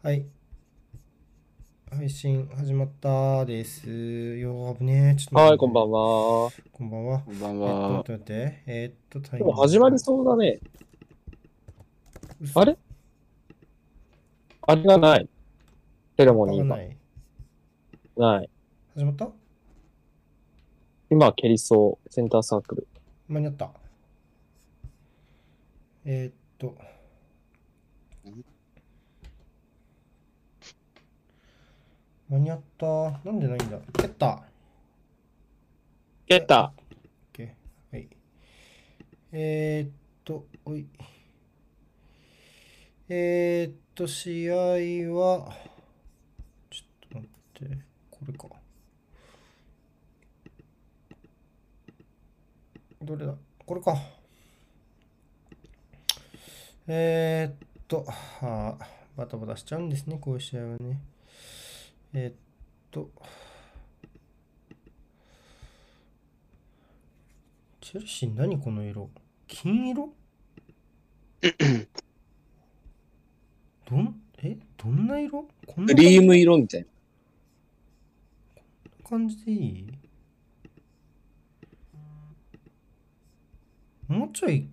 [0.00, 0.24] はい。
[1.90, 4.76] 配信始まったですよ。
[4.78, 5.16] 危ねえ。
[5.16, 6.50] ちょっと待ってはい、こんばんは。
[6.72, 7.18] こんばんは。
[7.22, 7.90] こんばんえっと、は。
[7.90, 8.62] 待って待って。
[8.66, 10.60] えーっと、タイもう始まりそうだね。
[12.40, 12.78] 嘘あれ？
[14.68, 15.28] あれがない。
[16.16, 16.76] セレモニーが。
[16.76, 16.96] あない。
[18.16, 18.50] ない。
[18.94, 19.28] 始まった？
[21.10, 22.08] 今、蹴りそう。
[22.08, 22.86] センターサークル。
[23.26, 23.72] 間に合った。
[26.04, 26.76] えーっと。
[32.28, 32.86] 間に合った。
[33.24, 33.78] なんでないんだ？
[33.78, 34.42] 蹴った。
[36.26, 36.72] 蹴った。
[37.32, 37.50] OK。
[37.92, 38.08] はい。
[39.32, 39.90] えーっ
[40.24, 40.86] と、おい。
[43.08, 44.54] えーっと、試合
[45.14, 45.56] は、
[46.70, 47.28] ちょっと待
[47.64, 47.78] って、
[48.10, 48.48] これか。
[53.00, 53.34] どれだ？
[53.64, 53.96] これか。
[56.86, 61.00] えーっと、はあ、バタバタしちゃうんですね、こういう試合はね。
[62.14, 62.34] えーっ
[62.90, 63.10] と、
[67.80, 69.10] チェルシー何この色？
[69.46, 70.08] 金色？
[73.88, 74.56] どん、え？
[74.76, 75.46] どんな色？
[75.66, 76.86] こんなクリーム色みたい
[79.08, 79.86] 感じでいい？
[84.08, 84.68] もうちょい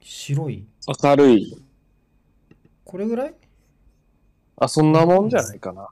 [0.00, 0.66] 白い？
[0.86, 0.94] な。
[1.10, 1.62] 明るい。
[2.84, 3.34] これぐらい？
[4.56, 5.88] あ、そんなもんじゃないかな。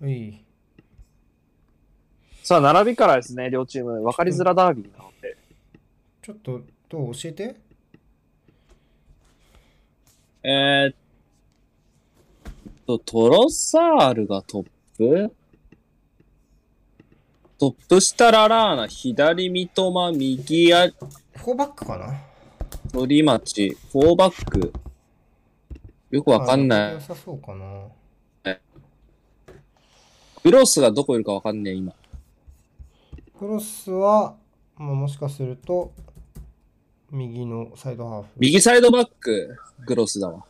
[0.00, 0.42] うい。
[2.42, 4.02] さあ、並びからですね、両チーム。
[4.02, 5.36] 分かりづらダービーなので。
[6.22, 7.14] ちょっと、どう？
[7.14, 7.56] 教えて
[10.42, 10.94] えーっ
[12.86, 15.32] と、トロサールがトップ？
[17.58, 22.18] トップ下ララーナ、左三笘、右やフォーバックかな？
[22.90, 24.72] 鳥町、フォーバック。
[26.10, 27.00] よくわかんない良。
[27.00, 27.84] さそうかな
[30.42, 31.92] クロスがどこいるかわかんねえ、今。
[33.38, 34.36] クロスは、
[34.76, 35.92] まあ、もしかすると、
[37.10, 38.28] 右のサイドハーフ。
[38.38, 39.56] 右サイドバック、
[39.86, 40.44] クロスだわ。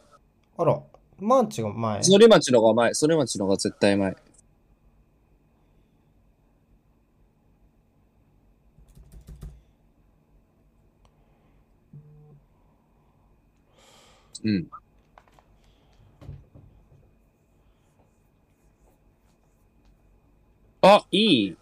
[0.59, 0.81] あら、
[1.19, 2.03] マーチが前。
[2.03, 4.17] それ町のが前、それ町のが絶対前。
[14.45, 14.71] うん。
[20.83, 21.57] あ、いい。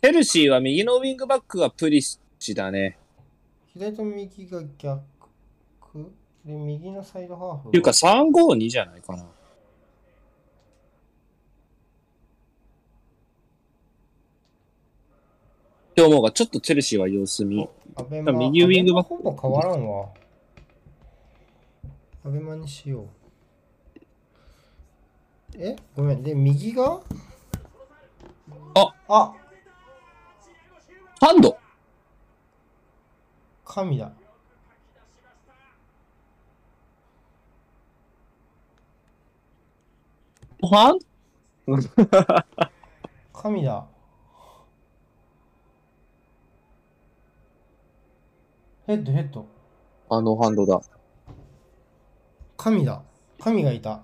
[0.00, 2.96] ヘルシーは右のウィングバックがプリッチだね。
[3.74, 5.02] 左と右が逆
[6.44, 7.68] で、右のサイドハーフが。
[7.68, 9.26] っていうか352じゃないかな。
[15.98, 17.68] って思うが、ちょっとチェルシーは様子見。
[17.96, 20.08] アベマ右ウィングバックほぼ変わらんわ。
[22.24, 23.08] アベマにしよう。
[25.58, 25.74] え？
[25.96, 26.22] ごめん。
[26.22, 27.00] で、右が？
[28.76, 29.34] ああ
[31.20, 31.58] ハンド
[33.64, 34.12] 神だ。
[40.62, 40.98] ハン？
[43.32, 43.84] 神だ。
[48.88, 49.46] ヘッドヘッド。
[50.08, 50.80] あのハンドだ。
[52.56, 53.02] 神だ。
[53.38, 54.00] 神がいた。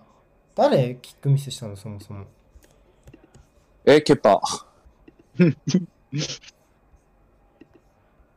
[0.55, 1.75] 誰キックミスしたの？
[1.75, 2.27] そもそも。
[3.87, 5.57] え、ケッパー。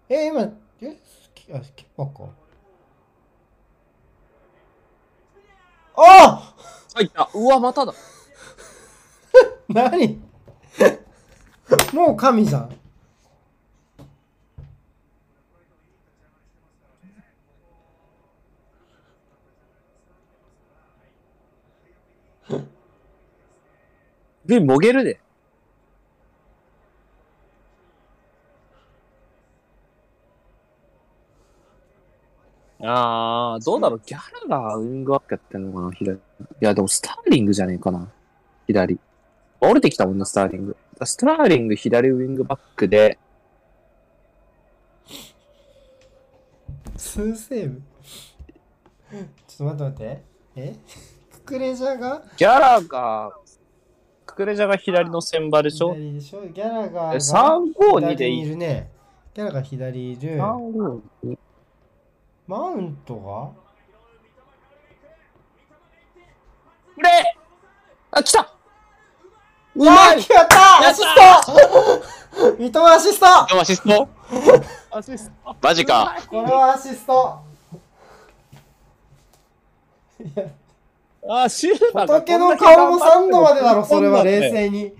[0.07, 0.43] え、今、
[0.79, 0.97] え、
[1.35, 2.29] きあ、キッパーか。
[5.97, 6.55] あ
[6.95, 7.29] 入った。
[7.33, 7.93] うわ、まただ。
[9.67, 10.21] 何？
[11.93, 12.86] もう神じゃん。
[24.47, 25.19] で、もげるで。
[32.79, 34.01] あー、どうだろう。
[34.05, 36.15] ギャラがウィングバックやってんのかな左。
[36.15, 36.19] い
[36.61, 38.07] や、でもスターリングじゃねえかな。
[38.67, 38.99] 左。
[39.59, 40.77] 降りてきたもんな、スターリング。
[41.03, 43.17] スターリング左ウィングバックで、
[46.95, 47.81] ツーセーブ
[49.47, 50.23] ちょっと待って待って。
[50.55, 50.75] え？
[51.31, 52.23] ク クレジャが？
[52.37, 53.31] ギャラが、
[54.27, 55.95] ククレジャが左の先場でしょ？
[55.95, 56.45] 左でしょ？
[56.47, 58.41] ギャラガーがえ352でいい？
[58.41, 58.91] いるね。
[59.33, 60.37] ギャラが左いる。
[60.37, 61.37] 352
[62.45, 63.49] マウントが？
[66.95, 67.13] プレー
[68.11, 68.53] あ、来た！
[69.75, 70.17] うまい！
[70.17, 70.79] 決まった！
[70.89, 72.55] アシスト！
[72.57, 73.25] 三笘アシスト！
[73.59, 74.09] アシスト？
[74.91, 75.55] アシスト。
[75.61, 76.15] マジか。
[76.29, 77.39] これはアシスト。
[80.19, 80.45] いや
[81.29, 84.93] あ、シューバーが仏の顔も3度までだろ、それは冷静に。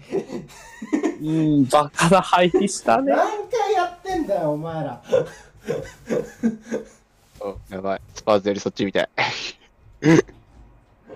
[1.21, 1.31] う
[1.61, 3.11] ん、バカな配置したね。
[3.11, 5.01] 何回やってんだよ、お前ら。
[5.09, 5.13] う
[7.49, 8.01] んやばい。
[8.13, 9.09] スパーズよりそっちみたい。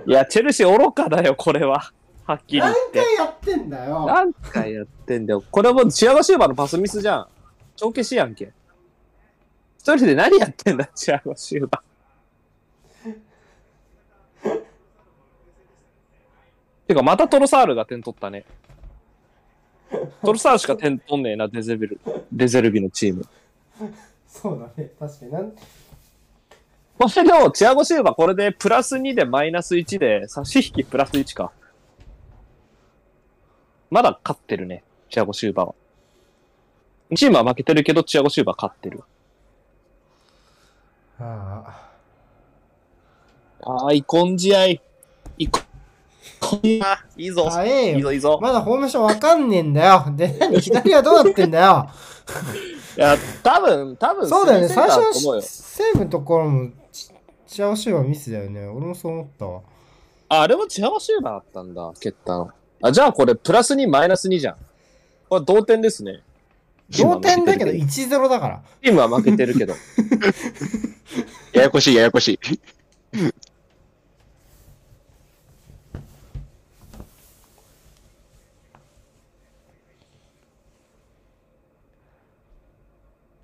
[0.05, 1.91] いや、チェルシー愚かだよ、これは。
[2.25, 2.99] はっきり言何って。
[2.99, 4.05] 回やってんだよ。
[4.05, 5.43] 何回やってんだよ。
[5.49, 7.27] これもチアゴシューバーのパスミスじゃん。
[7.75, 8.51] 帳消しやんけ。
[9.79, 11.81] 一人で何やってんだ、チアゴシューバー。
[16.91, 18.43] てか、またトロサールが点取ったね。
[20.23, 21.99] トロサールしか点取んねえな、デゼベル、
[22.31, 23.25] デゼルビのチーム。
[24.27, 25.31] そうだね、確かに。
[25.31, 25.51] なん
[26.97, 31.51] これでも、チアゴシューバーこれでプラス2でマイナス1で、差し引きプラス1か。
[33.89, 35.75] まだ勝ってるね、チアゴシューバーは。
[37.15, 39.03] チームは負けてるけど、チアゴシューバー勝ってる。
[41.19, 41.87] あ
[43.63, 44.65] ああ、イコン試合。
[45.37, 45.59] イコ
[46.63, 47.49] いいぞ。
[47.65, 48.39] いいぞ、いいぞ。
[48.41, 50.05] まだフォーメーションわかんねえんだよ。
[50.15, 51.89] で、何左はどうなってんだよ。
[52.97, 57.09] いや、多分、多分、そうだよね、最初のセーブのところも、ち
[57.47, 58.65] チャオシューはミスだよね。
[58.67, 59.61] 俺もそう思ったわ。
[60.29, 62.51] あ、あれもチアゴシューバーだったんだ、蹴ったの。
[62.81, 64.55] あ、じゃあこれ、プラス2、マイナス2じゃん。
[65.29, 66.21] これ同点ですね。
[66.89, 68.61] 同点だけどチ1-0だから。
[68.81, 69.73] ームは負けてるけど。
[71.53, 72.39] ややこしい、ややこしい。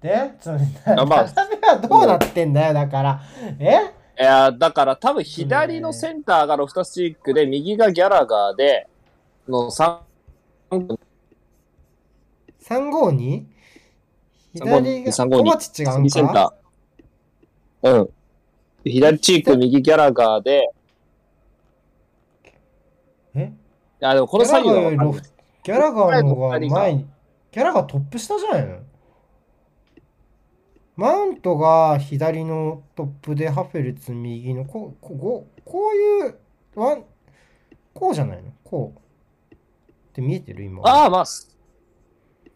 [0.08, 1.26] で、ちょっと、あまあ。
[1.26, 3.22] 斜めはどうなってんだよ、だから。
[3.60, 3.92] え？
[4.20, 8.88] いや、だから多分左のセンターがロフタスチックで、右がギャラガーで、
[9.50, 10.00] の3、
[12.64, 13.46] 352?
[14.54, 18.02] 左が、352コバチッチがアン右センカター。
[18.02, 18.10] うん。
[18.86, 23.44] 左チーク、右ギャラガーで、ーえ？
[23.44, 23.52] い
[24.00, 24.92] や、でもこの左右は
[25.64, 27.06] ギャラガーの方が前に、
[27.52, 28.78] ギャラガートップ下じゃないの？
[30.98, 36.38] マウントが左のトップで、ハフェルツ右の、こう、こうこう、こういう、
[36.74, 37.04] ワン、
[37.94, 38.52] こうじゃないの？
[38.64, 39.54] こう。
[39.54, 39.58] っ
[40.14, 40.64] て見えてる？
[40.64, 40.82] 今。
[40.82, 41.56] ああ、まあ、す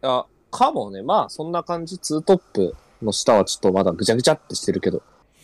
[0.01, 1.03] あ、かもね。
[1.03, 1.99] まあ、そんな感じ。
[1.99, 5.03] ツートップの下はちょっとまだぐちゃぐちゃってしてるけど。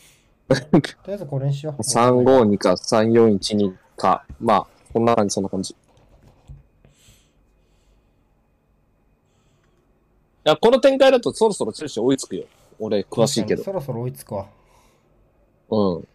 [0.50, 0.62] とり
[1.10, 1.82] あえずこれにしよう。
[1.82, 4.26] 352か3412か。
[4.40, 5.74] まあ、こんな感じ、そんな感じ。
[5.74, 5.76] い
[10.44, 12.46] や、この展開だとそろそろチェルシー追いつくよ。
[12.80, 13.64] 俺、詳しいけど。
[13.64, 14.48] そろそろ追いつくわ。
[15.70, 16.08] うん。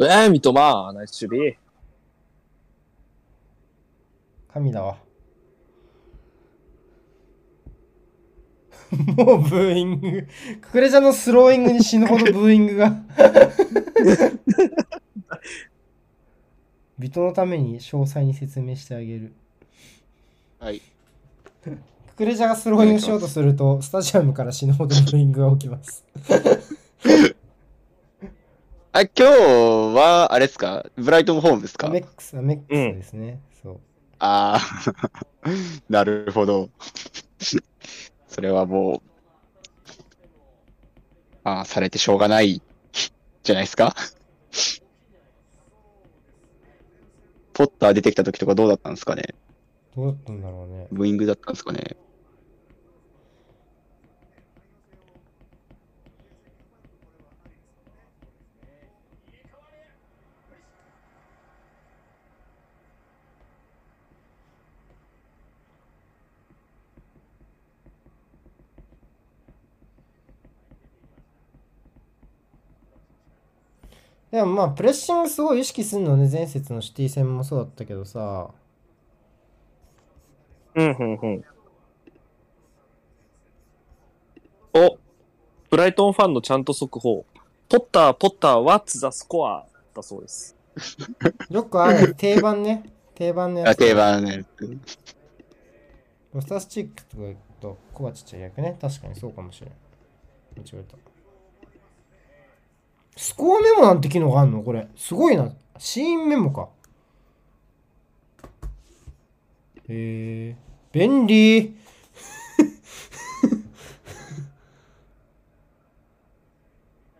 [0.00, 1.58] えー、三笘、ナイス守備。
[4.52, 4.98] 神だわ。
[9.16, 10.26] もうブーイング。
[10.60, 12.92] ククレジャのスローイングに死ぬほどブーイングが。
[16.98, 19.32] ビトのために詳細に説明してあげる。
[20.58, 20.82] はい。
[21.62, 21.78] ク
[22.16, 26.04] クレジャがスローイングしようとすると、スタジアムから死ぬほどブーイングが起きます。
[28.90, 30.84] あ、今日は、あれですか？
[30.96, 31.86] ブライトンホームですか？
[31.86, 33.40] アメックス、アメックスですね。
[33.62, 33.80] そう。
[34.18, 35.50] ああ、
[35.88, 36.70] なるほど。
[38.26, 39.00] それはもう、
[41.44, 42.60] ああ、されてしょうがない、
[43.44, 43.94] じゃないですか？
[47.58, 49.34] ポッター出てきた時とかどうだったんですかね？
[49.96, 50.86] どうだったんだろうね。
[50.92, 51.96] ブーイングだったんですかね？
[74.30, 78.50] でもまあ、プレッシングすごい意識するのね、前節のシティ戦もそうだったけどさ、
[80.74, 81.44] うん、うん、うん。
[84.74, 84.98] お、
[85.70, 87.24] ブライトンファンのちゃんと速報。
[87.68, 89.62] ポッター、ポッター、What's the score?
[89.94, 90.56] だそうです。
[91.50, 92.84] よくある定番ね。
[93.14, 93.78] 定番のやあ、つ。
[93.78, 94.44] 定番ね。
[96.32, 98.76] ロスタースチックとか言うと、コバチッチは逆ね。
[98.80, 99.76] 確かにそうかもしれない。
[100.60, 101.07] 間違えた。
[103.18, 104.62] スコアメモなんて機能があるの？
[104.62, 104.86] これ。
[104.96, 105.52] すごいな。
[105.76, 106.68] シーンメモか。
[109.88, 110.56] へえ
[110.92, 111.76] 便利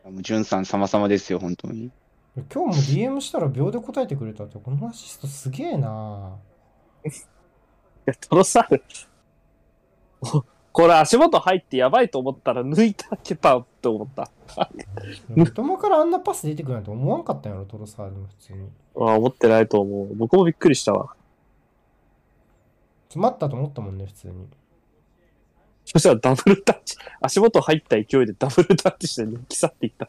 [0.04, 1.90] もうジュンさん様々ですよ、本当に。
[2.36, 6.36] 今日も DM したら秒で答えてくれたって、このアシストすげえな
[7.04, 7.10] い
[8.06, 8.82] や、トロサール。
[10.78, 14.30] おこれ足元入ってやばいと思ったら抜いたけたって思った。
[15.28, 18.68] 三笘からあんなパス出てくるなんて思わんかったんやろ、トロサールも普通に。
[18.94, 20.14] あ思ってないと思う。
[20.14, 21.16] 僕もびっくりしたわ。
[23.08, 24.46] 詰まったと思ったもんね、普通に。
[25.84, 26.96] そしたらダブルタッチ。
[27.20, 30.08] 足元入った勢いでダブルタッチして抜き去っていった。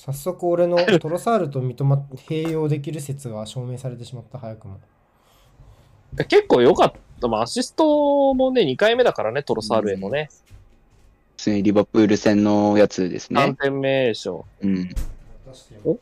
[0.00, 4.80] 早速俺のトロサールと三笘併用できる説が証明されてしまった、早くも。
[6.26, 7.28] 結構良かった。
[7.28, 10.30] まあ、アシストもね、2回目だからね、トロサールへのね。
[11.36, 13.56] 普通にリバプール戦のやつです3ね。
[13.60, 14.46] 点目でしょ。
[14.62, 14.88] うん。
[15.84, 15.98] お？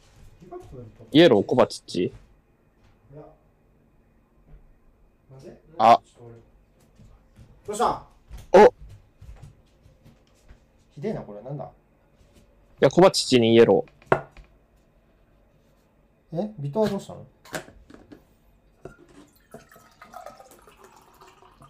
[1.11, 2.12] イエロー、コバチッチ？
[5.76, 6.00] あ
[7.67, 8.05] どうした？
[8.52, 8.73] お
[10.95, 11.64] ひでえな、これなんだ？
[11.64, 11.69] い
[12.81, 13.93] や、コバチッチにイエロー。
[16.33, 16.51] え？
[16.59, 17.27] ビトはどうしたの？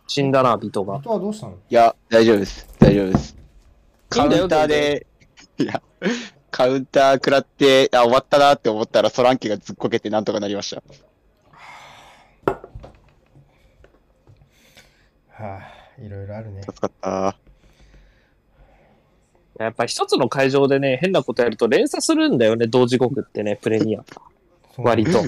[0.07, 1.05] 死んだな、ビトがビ。
[1.05, 1.53] トはどうしたの？
[1.53, 2.67] いや、大丈夫です。
[2.79, 3.37] 大丈夫です。
[4.09, 5.07] カウンターで、
[5.59, 5.83] いや、
[6.51, 10.83] カウンター食らって、あ、終わったなって思ったら、ソランキがずっこけてなんとかなりました。
[15.31, 16.63] はあ、いろいろあるね。
[16.63, 17.39] 助かった。
[19.59, 24.05] やっぱ一つの会場でね、変なことやると連鎖するんだよね、同時刻ってね、プレミア。
[24.77, 25.25] 割と。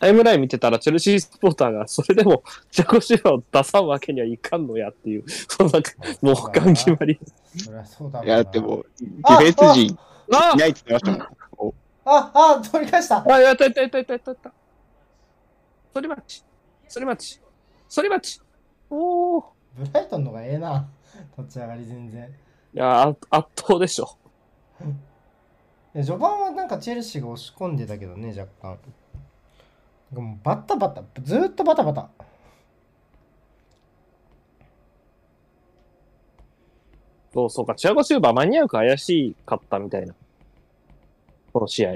[0.00, 2.42] タイムライン見てたら、チェルシースポーターが、それでも、
[2.72, 7.20] ジャコシュラを出さんわけにはいかんのやっていう、そのなんか、もう保管決まり。
[7.56, 9.96] そりゃそうだいなや、でも、ディフェンス陣
[10.32, 11.74] あいないって言ってましたもん。
[12.04, 13.24] あ、あ、取り返した。
[13.24, 13.64] あ、やった。
[13.64, 13.80] やった。
[13.82, 13.98] やった。
[13.98, 14.12] やった。
[14.12, 14.52] やった。
[15.94, 16.42] それマッチ。
[16.88, 17.40] それマッチ。
[17.88, 18.40] それマッチ。
[18.90, 19.44] おー。
[19.76, 20.88] ブライトンのがええな。
[21.38, 22.28] 立ち上がり全然。
[22.74, 24.16] いや、あ圧倒でしょ。
[25.94, 28.78] で序盤はなんかチェルシーが押し込んでたけどね、若干。
[30.10, 32.10] もうバタバタ、ずーっとバタバタ。
[37.32, 40.14] そうそうか、チアゴシューバー間に合うか怪しかったみたいな。
[41.52, 41.94] この試合。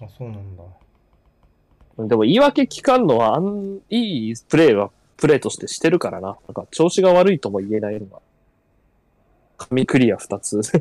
[0.00, 0.64] あ、そうなんだ。
[1.98, 4.90] でも言い訳聞かんのは、あん、いいプレーは
[5.22, 6.36] プレーとしてしてるからな。
[6.48, 8.18] なんか調子が悪いとも言えないのが。
[9.56, 10.60] 紙クリア2つ。
[10.60, 10.78] そ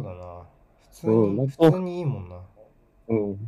[0.00, 0.42] うだな。
[0.92, 2.40] 普通に、うん普通にいいもんな。
[3.06, 3.30] うん。
[3.30, 3.38] ウ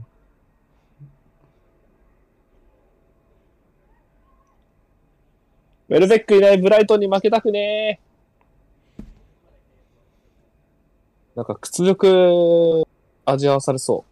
[5.88, 9.04] ェルベックいないブライトンに負けたくねー。
[11.34, 12.84] なんか屈辱
[13.24, 14.04] 味わわされそ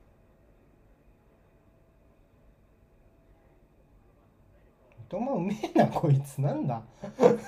[5.08, 6.40] 三笘うめえな、こいつ。
[6.40, 6.82] なんだ。
[7.20, 7.38] う。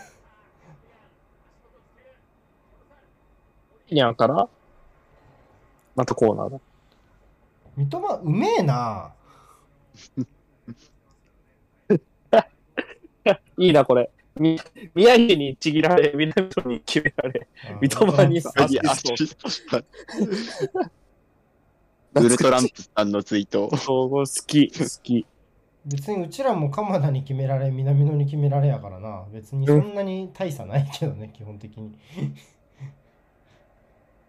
[3.91, 4.47] ニャンから
[5.97, 6.61] またコーナーだ。
[7.77, 9.15] 三笘うめえな。
[13.59, 14.11] いいな、これ。
[14.37, 14.61] み、
[14.95, 17.49] 宮城にちぎられ、南野に決められ、
[17.81, 18.43] 三笘にア
[18.95, 19.35] シス
[19.69, 19.83] ト
[22.15, 23.77] ウルトランプさんのツイート。
[23.77, 25.27] そう好き、好き。
[25.89, 29.25] 別にうちらも鎌田に決められ、南野に決められやからな。
[29.33, 31.99] 別にそんなに大差ないけどね、基本的に。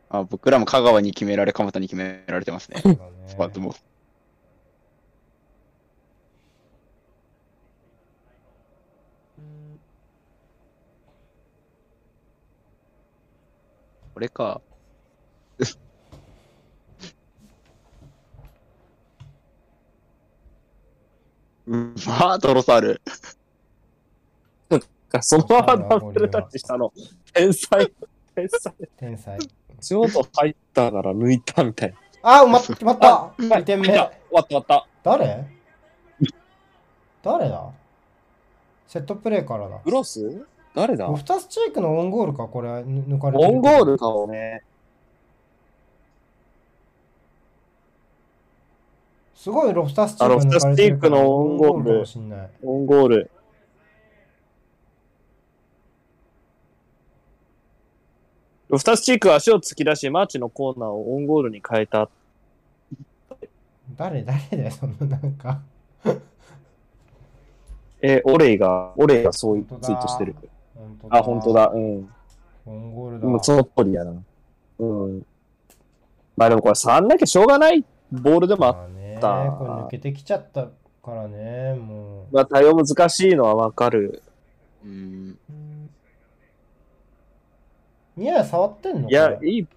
[0.10, 2.82] あ僕らも香川に決められ、蒲田に決められてますね。
[3.28, 3.80] スパッ。
[14.14, 14.62] これか。
[21.70, 23.02] まー、トロサール。
[25.22, 26.92] そのままダブルタッチしたの。
[27.32, 27.92] 天才、
[28.34, 28.74] 天才。
[28.98, 29.38] 天才。
[29.80, 31.98] 仕事入ったから抜いたみたいな。
[32.22, 33.32] あ、うまっ、決まった。
[33.38, 34.88] 2点目終わった終わった。
[35.04, 35.46] 誰？
[37.22, 37.70] 誰だ？
[38.88, 39.78] セットプレーからだ。
[39.84, 40.46] クロス？
[40.74, 41.06] 誰だ？
[41.06, 44.64] ロフタスチェイクのオンゴールか、これ、ぬ抜かれてるオンゴールかもね。
[49.40, 52.04] すごいロフタスチェあイクが抜かれてるからロフタスチェイクのオンゴール
[52.62, 53.32] オンゴール。
[58.68, 62.10] ロフタスチークは足を突き出し、マーチのコーナーをオウンゴールに変えた。
[63.96, 65.62] 誰、誰だよ、そのなんか。
[68.02, 70.36] えーオレイが、オレイがそういうツイートしてる。
[71.10, 71.54] あ、本当。
[71.54, 71.68] だ。
[71.70, 72.10] うん。
[72.66, 73.26] オウンゴールだ。
[73.26, 74.22] もうその通りやな。
[74.80, 75.26] うん。
[76.36, 80.68] まあでもこれ触んなきゃしょうがないボールでもあったこれ抜けてきちゃった
[81.04, 82.36] からね、もう。
[82.36, 84.22] まあ対応難しいのはわかる。
[84.84, 85.40] うん。
[88.18, 89.10] ニア触ってんの？
[89.10, 89.68] いやいい。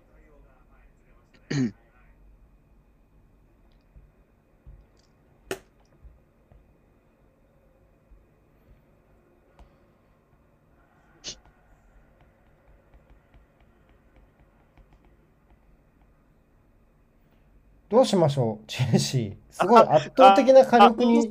[17.92, 19.34] どうしましょう、チェルシー。
[19.50, 21.30] すごい圧倒的な火力に、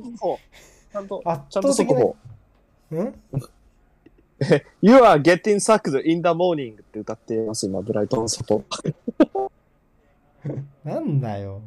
[0.94, 2.04] ゃんと、圧倒的な。
[3.02, 3.14] ん
[4.80, 8.62] You are getting sacked in the morning って歌ってます、今、ブライトンサポ。
[10.84, 11.62] なんだよ。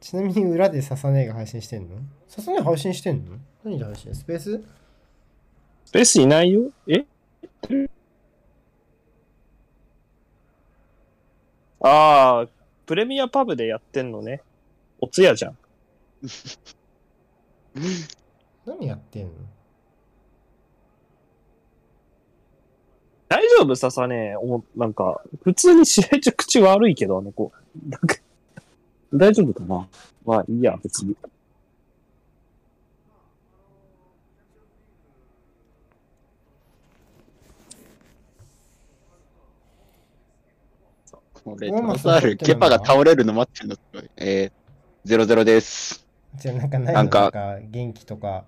[0.00, 1.96] ちなみに裏でササネが配信してんの？
[2.28, 3.36] ササネ配信してんの？
[3.62, 4.64] 何で配信スペース？
[5.84, 6.70] スペースいないよ。
[6.86, 7.04] え？
[11.80, 12.48] ああ、
[12.88, 14.40] プレミアパブでやってんのね。
[14.98, 15.58] おつやじゃん。
[18.64, 19.32] 何やってんの？
[23.28, 23.76] 大丈夫？
[23.76, 27.52] ささね、おなんか、普通に試合中口悪いけど、あの子。
[27.86, 28.16] なんか、
[29.12, 29.86] 大丈夫かな？
[30.24, 31.14] まあいいや、別に。
[41.50, 44.10] これ、トーマストロサール、ケパが倒れるの待ってるのすごい。
[44.16, 46.06] えー、0-0です。
[46.36, 47.00] じゃあなんかないの？
[47.00, 48.44] なんかなんか元気とか？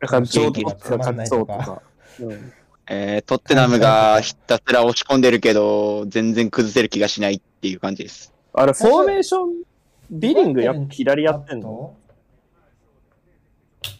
[0.00, 1.56] なんか、元気がつまんないとか？
[1.56, 2.34] 勝ちそうとか。
[2.34, 2.52] うん
[2.92, 8.34] えー、トッテナムがひたすら押し込んでるけど、全然崩せる気がしないっていう感じです。
[8.52, 9.62] あれ、フォーメーション、
[10.10, 11.94] ビリングや左やってんの？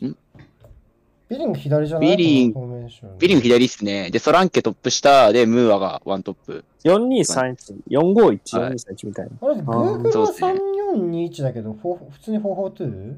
[0.02, 0.16] ん？
[1.30, 2.16] ビリング左じゃない？
[2.16, 2.54] ビリン
[3.18, 4.10] ビリング左っすね。
[4.10, 6.64] で、ソランケトップ下で、ムーアがワントップ。
[6.82, 9.48] ?4231、451、4231みたいな。
[9.48, 10.60] あれ、Google はそうっすね
[10.92, 13.16] 3421だけど、フォー普通に 442?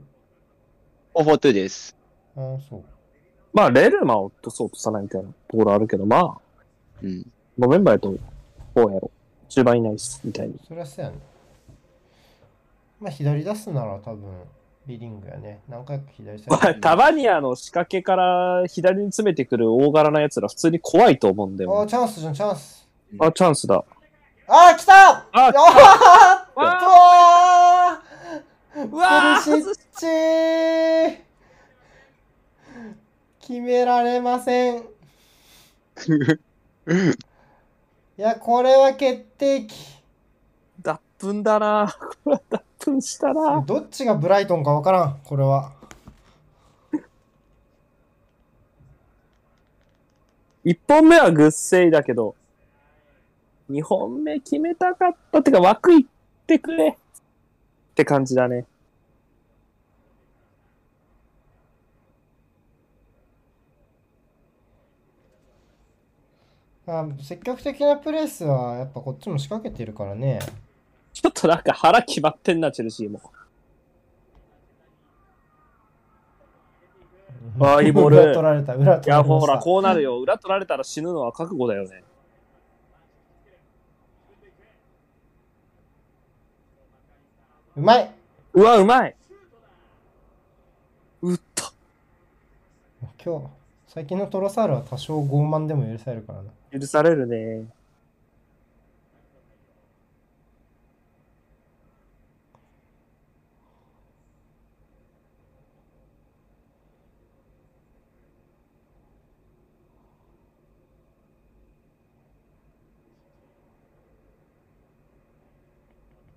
[1.14, 1.96] 4-4-2です。
[2.36, 2.82] ああ、そう。
[3.54, 6.38] まあ、レルマを落とそうとさないみたいなところあるけど、まあ、
[7.00, 7.26] うん。
[7.56, 8.14] もうメンバーやと、
[8.74, 9.10] こうやろ。
[9.48, 10.60] 中盤いないっす、みたいに。
[10.68, 11.16] そりゃそうやね。
[13.00, 14.20] まあ、左出すなら多分、
[14.86, 15.60] ビリングやね。
[15.68, 21.86] 何回か左サイドタバニアの仕掛けから左に詰めてくる大柄な奴ら普通に怖いと思うんだあよあ、。
[21.86, 22.88] チャンスじゃん、チャンス。
[23.20, 23.84] あ、チャンスだ。
[24.48, 26.80] ああ、来たああわーっ
[28.84, 29.74] とうわペルシッ
[31.16, 31.22] チ
[33.40, 34.82] 決められません。
[34.82, 34.82] い
[38.16, 39.74] や、これは決定機。
[40.80, 41.94] 脱粉だな。
[42.24, 43.62] これは脱粉したな。
[43.62, 45.72] どっちがブライトンかわからん、これは。
[50.64, 52.36] 一本目はぐっせいだけど、
[53.68, 56.06] 二本目決めたかったってか枠いっ
[56.46, 56.94] てくれっ
[57.94, 58.66] て感じだね。
[66.86, 70.40] あ積極的なプレースはやっぱこっちも仕掛けてるからね。
[71.22, 73.20] ちょっとなんか腹決まってんな、チェルシーも。
[77.60, 80.20] あーいいボール裏取られた、裏いや、取られましたほら、こうなるよ。
[80.20, 82.02] 裏取られたら死ぬのは覚悟だよね。
[87.76, 88.10] うまい
[88.52, 89.14] うわ、うまい
[91.22, 91.72] 打った。
[93.24, 93.46] 今日、
[93.86, 96.50] 最近のトロサールは多少傲慢でも許されるからな。
[96.78, 97.66] 許されるね。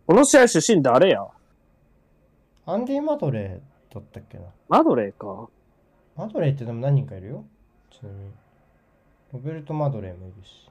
[0.08, 1.26] この試合出身誰や？
[2.68, 4.46] アンディ・マドレーだったっけな。
[4.70, 5.50] マドレーか。
[6.16, 7.46] マドレーってでも何人かいるよ。
[7.92, 8.32] ちなみに。
[9.34, 10.70] ロベルト・マドレーもいるし。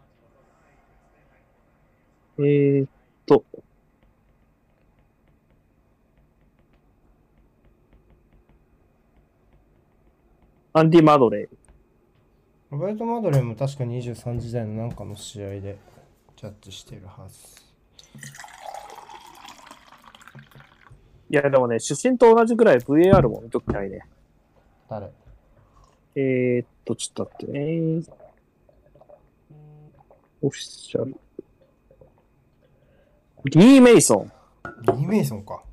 [2.39, 2.89] えー、っ
[3.27, 3.45] と。
[10.73, 11.49] アンディ・マドレー。
[12.71, 15.79] ロベルト・マドレーも確か23時代のなんかの試合で
[16.37, 17.63] ジャッジしてるはず。
[21.35, 24.07] いや、でもね、出身と同じぐらい VAR も見ときたいね。
[24.89, 25.11] 誰？
[26.15, 28.05] えー、っと、ちょっと待ってね。
[30.41, 31.17] オフィシャル。
[33.47, 34.33] リー・メイソン。
[34.83, 35.65] リー・メイソンか。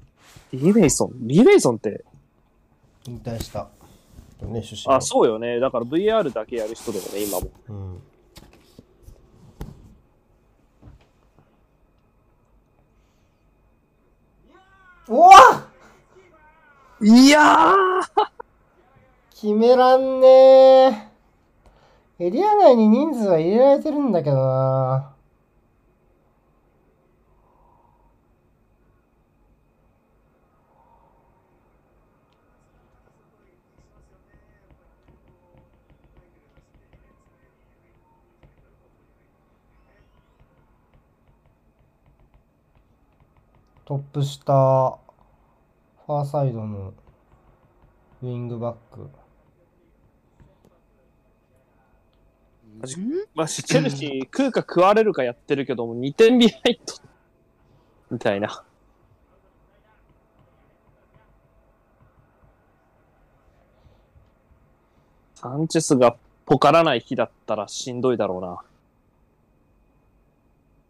[0.51, 1.11] リー・メイソン。
[1.27, 2.03] リー・メイソンって、
[3.05, 3.69] 引退した。
[4.41, 5.59] ね、出身のあ、そうよね。
[5.59, 7.51] だから VAR だけやる人だよね、今も。
[7.69, 8.01] うん。
[15.13, 15.31] おわ
[17.03, 17.73] いや
[19.31, 21.11] 決めらんねえ。
[22.19, 25.11] エリア内に人数は入れられてるんだけどな。
[43.85, 45.00] トップ下、
[46.07, 46.93] ファーサイドの
[48.21, 49.09] ウィングバック。
[53.35, 56.93] まあ、チェルシー食うか食われるかやってるけども、2点ビハインド。
[58.11, 58.63] みたいな。
[65.35, 68.61] サンチェスがポカらない日だったらしんどいだろうな。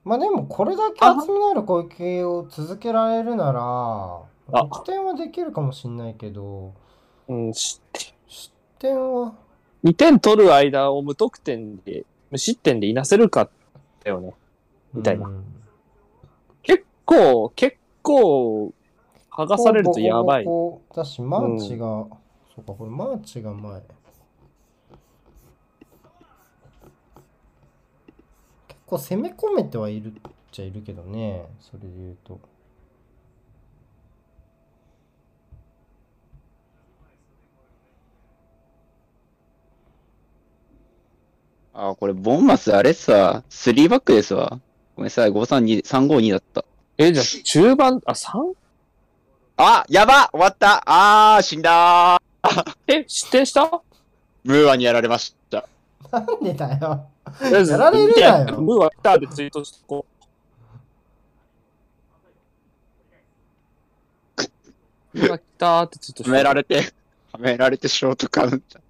[0.03, 6.73] まあでもこれだけ厚みのある攻撃を続けられるなら、あ得点はできるかもしんないけど、
[7.27, 9.33] うん、失点失点は、
[9.83, 13.49] 2点取る間を無得点で、無失点でいなせるか
[14.03, 14.33] だよね。
[14.93, 15.43] みたいなうん
[16.63, 18.73] 結構、結構、
[19.31, 20.45] 剥がされるとやばい。
[20.45, 22.09] ボコボコだし、マーチが、そ
[22.57, 23.81] うか、これマーチが前。
[28.67, 30.13] 結構攻め込めてはいるっ
[30.51, 32.39] ちゃいるけどね、それで言うと。
[41.73, 44.59] あ、これ、ボンマスあれさ、3バックですわ。
[44.95, 46.65] ごめんなさい、532、352だった。
[46.97, 48.53] え、じゃあ中盤、あ、3?
[49.57, 53.69] あ、やば終わったあー、死んだーえ、失点した？
[54.43, 55.67] ムーアにやられました。
[56.11, 57.07] なんでだよ。
[57.41, 60.05] ややられるなよムーは来たでツイートしとこ
[64.37, 64.41] う。
[65.13, 66.91] ムーは来たってツイートしはめられて、
[67.31, 68.81] はめられてショートカウンター。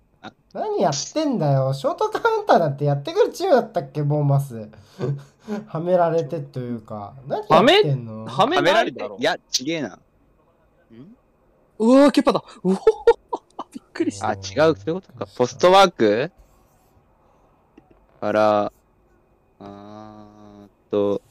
[0.54, 1.74] 何やってんだよ。
[1.74, 4.70] ショートカウンターだってやってくるチームだったっけ、ボーマス。
[5.68, 7.14] はめられてというか。
[7.28, 8.26] 何やってんの？
[8.26, 8.92] はめはめられ。
[8.92, 10.00] ていや、ちげえな。
[11.80, 12.44] うわー、ケパだ。
[12.64, 12.78] うおー
[13.74, 14.30] びっくりした。
[14.30, 15.26] あ、違う、そういうことか。
[15.36, 16.32] ポストワーク？
[18.20, 18.72] から、
[19.60, 21.22] あーっと、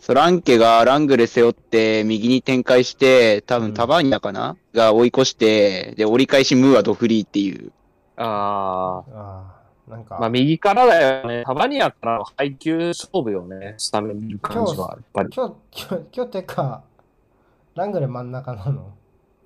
[0.00, 7.72] ソランケがラングレ背負って右に展開して、多うん分タバーニャかな、が追い越して、で、折り返しムーアドフリーっていう。
[8.16, 10.20] あああ、なんか、ー。
[10.20, 11.42] まあ、右からだよね。
[11.44, 13.74] タバニアからの配球勝負よね。
[13.78, 15.30] スタメン見る感じは、やっぱり。
[15.34, 16.82] 今日、今日、今日てか、
[17.74, 18.92] ラングレ真ん中なの？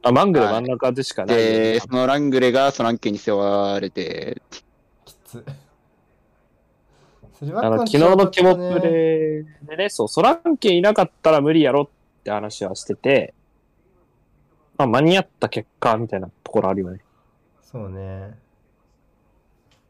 [0.03, 4.43] あ、マングレ真ん中でしかないで、そのラングレがソランケに背負われて、
[5.05, 5.45] きつ。
[7.43, 8.83] あの、昨日のキモプー。
[8.83, 11.89] レーでね、そう、ソランケいなかったら無理やろっ
[12.23, 13.35] て話はしてて、
[14.77, 17.01] まあ、間に合った結果みたいなところあるよね。
[17.63, 18.39] そうね。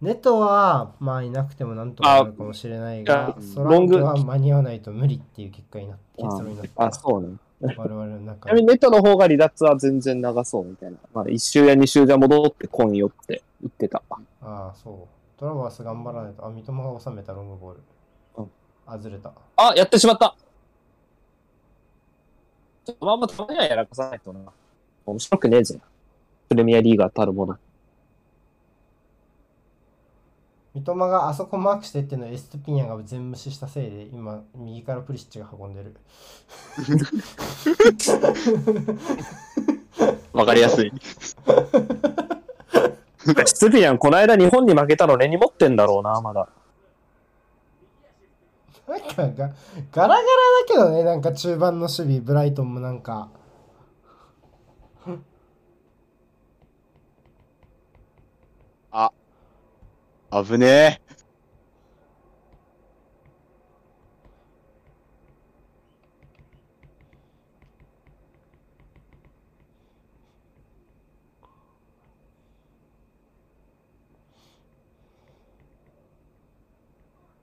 [0.00, 6.86] ネトは、まあいなくてもなんとかなるかもしれないがあ、ソラングは間に合わないと無理っていう結果になって、結論になった。
[6.86, 7.36] あ、そうね。
[7.60, 10.98] 我々の中ちなみにネットの方が離脱は全然長そうみたいな。
[11.14, 14.02] まあ、一周や二周じゃ戻ってこんよって言ってた。
[14.10, 15.40] ああ、そう。
[15.40, 16.46] トラバース頑張らないと。
[16.46, 17.80] あ、三笘が収めたロングボール。
[18.36, 18.50] うん
[18.86, 19.32] あ、ずれた。
[19.56, 20.36] あ、やってしまった
[22.84, 24.40] ちょっとまあまあたまにはやらかさないとな。
[25.06, 25.80] 面白くねえぜ。
[26.48, 27.58] プレミアリーガーたるもの。
[30.74, 35.92] 三笘があそこマークしてっていうのをエストピニャが全無視したせいで、今、右からプリシッチが運んでる。
[40.32, 40.92] わかりやすい。
[43.46, 46.48] スピアン、この間日本に負けたの根に持ってんだろうな、まだ。
[48.88, 49.52] なんかが、
[49.92, 50.16] ガラガラだ
[50.66, 53.28] けどね、なんか中盤の守備、ブライトンもなんか。
[60.30, 61.00] 危ねえ。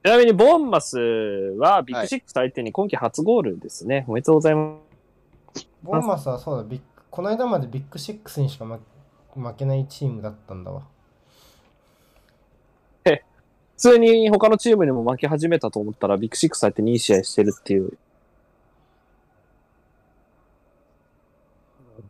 [0.04, 4.06] ちなみに、ボーンマスはビッグシックス相手に今季初ゴールですね。
[4.08, 4.78] おめでとうございま
[5.54, 5.68] す。
[5.84, 8.80] ボーンマスはそうだ、ビッグこの間までビッグシックスにしか負
[9.36, 10.91] 負けないチームだったんだわ。
[13.82, 17.98] 普通に他のチームにも負け始めたと思ったら、ビッグシックス相手にいい試合してるっていう。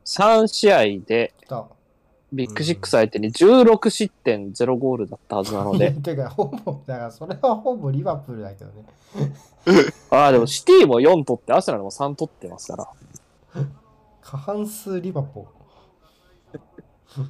[0.03, 1.33] 3試合で。
[2.33, 8.85] ビッグシックス相手に16失点0ゴールだったはずなので、 てか、ほぼ、だからそれはほぼリバプールだけどね。
[10.11, 12.75] ああ、でもシティも4取って、アスナルも3取ってますか
[13.55, 13.63] ら。
[14.21, 17.21] 過半数リバポー。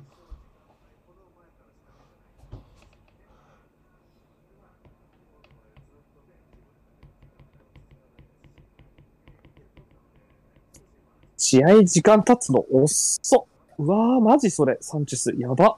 [11.41, 13.45] 試合時間経つの遅っ。
[13.79, 15.77] うわー、マジそれ、サンチェス、やば。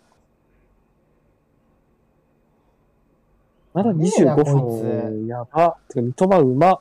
[3.73, 5.78] まだいいな25こ分、やば。
[5.88, 6.80] てか、三笘うま。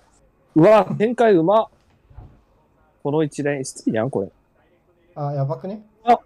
[0.57, 1.69] うわ、展開うま。
[3.05, 4.33] この一連、スティやん、これ。
[5.15, 5.87] あ、やばくね？
[6.05, 6.19] あ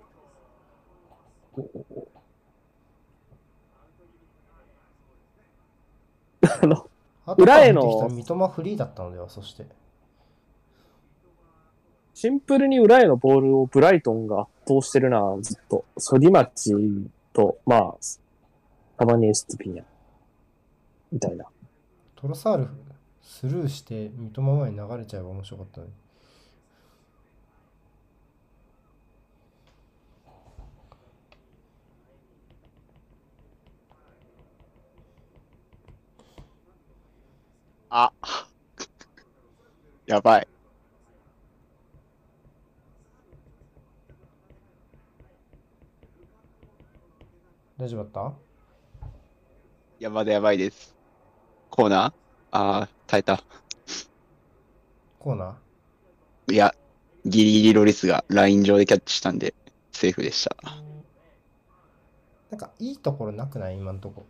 [6.66, 6.88] の、
[7.26, 9.66] 後裏へのから出てきた三笘フリーだったのでは、そして。
[12.16, 15.84] シンプルに裏へのボールをブライトンが圧倒してるな、ずっと。
[15.98, 16.72] ソリマッチ
[17.34, 17.96] と、まあ、
[18.96, 19.84] たまにエストピニャ。
[21.12, 21.44] みたいな。
[22.14, 22.68] トロサール
[23.20, 25.88] スルーして三笘前に流れちゃえば面白かったね。
[37.90, 38.10] あ。
[40.06, 40.55] やばい。
[47.86, 48.34] 大丈夫だっ
[50.00, 50.92] いや、まだやばいです。
[51.70, 52.12] コーナー？
[52.50, 53.36] ああ、耐えた。
[53.36, 53.44] た
[55.20, 56.54] コーナー？
[56.54, 56.74] いや、
[57.24, 59.54] ギリギリロリスがライン上でキャッチしたんで、
[59.92, 60.56] セーフでした。
[62.50, 63.76] なんかいいところなくない？
[63.76, 64.26] 今んとこ。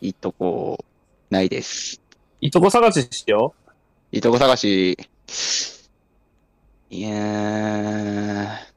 [0.00, 0.84] いいとこ、
[1.30, 2.02] ないです。
[2.40, 3.54] いとこ探ししよ
[4.10, 4.98] いいとこ探し、
[6.90, 8.71] いやー、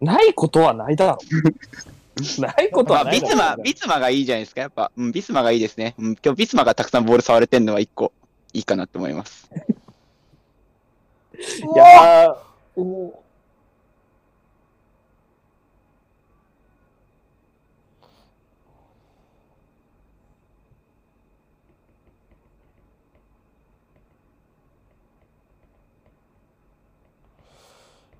[0.00, 1.18] ないことはないだろ。
[2.38, 3.34] ないことまあ、はないだろ。
[3.34, 4.60] ビスマ、ビスマがいいじゃないですか。
[4.60, 5.94] やっぱ、うん、ビスマがいいですね。
[5.98, 8.12] うん、今日ビスマがたくさんボール触れてんのは一個
[8.52, 9.50] いいかなと思います。
[11.38, 11.42] い
[11.76, 12.36] やー、
[12.76, 13.22] お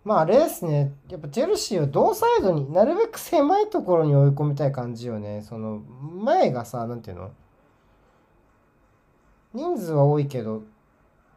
[0.03, 5.43] まああれですね、やっぱチェルシーは同サイドになるべく狭いところに追い込みたい感じよね。
[5.43, 5.83] その
[6.23, 7.31] 前がさ、なんていうの？
[9.53, 10.63] 人数は多いけど、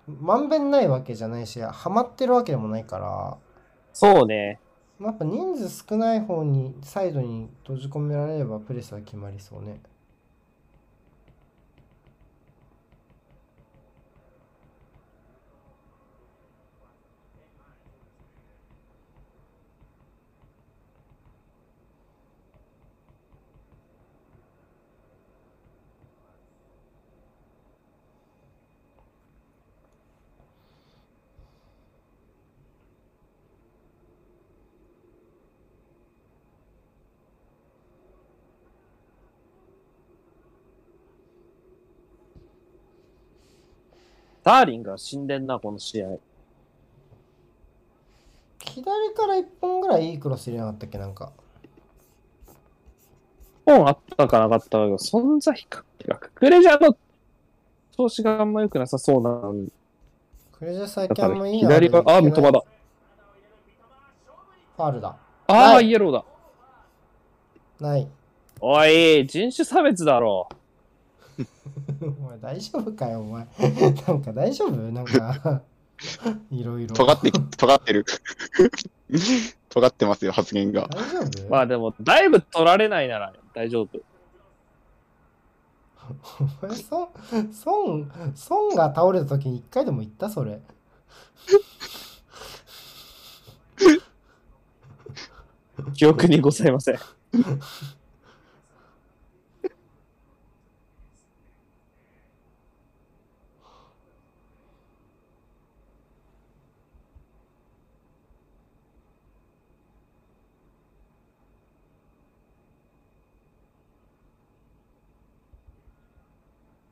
[0.08, 3.38] まんべんないわけじゃないし、ハマってるわけでもないから、
[3.92, 4.60] そうね。
[4.98, 9.82] まあやっぱ人数少ない方にサイドに閉じ込められればプレスは決まりそうね。
[44.44, 46.18] ダーリンが死んでんな、この試合。
[48.60, 51.32] 左から1本ぐらいいいクロス入れなかったっけなんか。
[53.66, 56.98] 本あったかなかったかが、存在感が、クレジャーの
[57.96, 59.72] 調子があんま良くなさそうなん
[60.52, 62.62] クレジャー最近あんまいいの左が、あ、三笘だ。
[64.76, 65.16] ファールだ。
[65.48, 66.26] ああ、イエローだ。
[67.80, 68.08] ない。
[68.60, 70.50] おい、人種差別だろ。
[72.20, 73.48] お前大丈夫かよ、お前。
[74.08, 74.72] なんか大丈夫？
[74.92, 75.62] なんか、
[76.52, 76.96] いろいろ。
[76.96, 78.06] 尖って、尖ってる。
[79.70, 80.88] 尖ってますよ、発言が。
[80.90, 81.50] 大丈夫？
[81.50, 84.00] まあでも、だいぶ取られないなら大丈夫。
[86.62, 87.10] お前、そ
[87.66, 88.06] 孫、
[88.50, 90.60] 孫が倒れた時に一回でも言ったそれ。
[95.96, 97.00] 記憶にございません。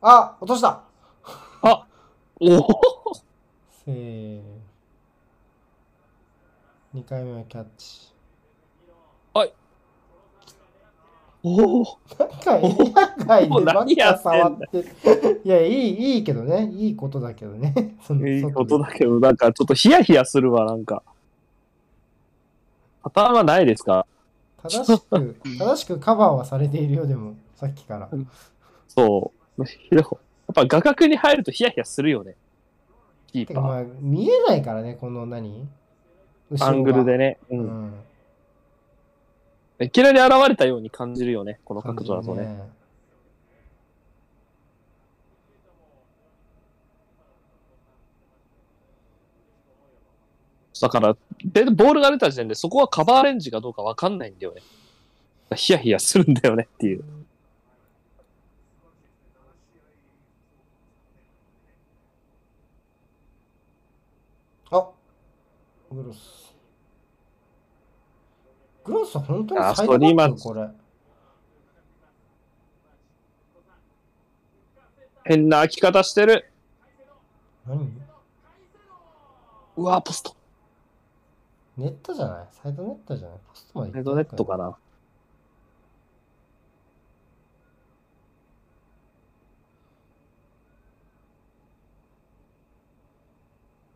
[0.01, 0.81] あ落とした
[1.61, 1.85] あ
[2.39, 2.67] おお
[3.85, 4.41] せー
[6.95, 8.11] 2回目はキャッチ。
[9.33, 9.53] はい。
[11.43, 15.41] おおなんかエリア外もうでばっ何やかってんだ触って。
[15.45, 16.69] いや、いい、いいけどね。
[16.73, 17.95] いいことだけどね。
[18.03, 21.01] そのいいことだけど、なんかちょっとヒヤヒヤするわ、なんか。
[23.03, 24.05] パターンはないですか？
[24.63, 28.09] 正しく、正しくカバーはされているよ、でも、さっきから。
[28.89, 29.40] そう。
[29.63, 32.35] でもやっぱ画角に入るとヒヤヒヤするよね。
[33.27, 33.63] キーパー。
[33.63, 35.67] まあ、見えないからね、この何？
[36.59, 37.37] アングルでね。
[37.49, 37.55] う。
[37.55, 37.93] うんん。
[39.79, 42.61] いきなり現れたように感じるよね、この角度だとね。
[50.79, 54.61] だから、でボールが出た時点でそこはカバーレンジかどうかわかんないんだよね。
[55.55, 57.03] ヒヤヒヤするんだよねっていう。
[65.91, 66.55] グロス。
[68.83, 70.69] グロスは本当にあサイドバストリーマンックこれ。
[75.23, 76.51] 変な開き方してる。
[77.67, 77.91] 何？
[79.77, 80.35] うわ、ポスト。
[81.77, 82.47] ネットじゃない？
[82.51, 83.37] サイドネットじゃない？
[83.47, 84.77] ポストまでヘッドネットかな。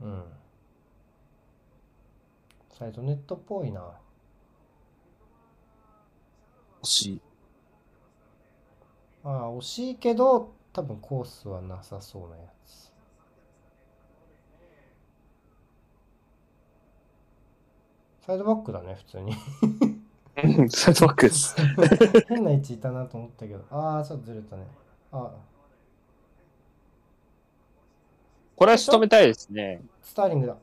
[0.02, 0.24] うん。
[2.78, 3.80] サイドネットっぽいな。
[6.82, 7.22] 欲しい。
[9.24, 12.92] ああ、惜しいけど、多分コースはなさそうなやつ。
[18.26, 19.34] サイドバックだね、普通に。
[20.70, 21.56] サイドバックです。
[22.28, 23.64] 変な位置いたなと思ったけど。
[23.72, 24.68] ああ、ちょっとずれたね。
[25.14, 25.32] ああ、
[28.58, 29.82] これは仕留めたいですね。
[30.02, 30.58] スターリングだ。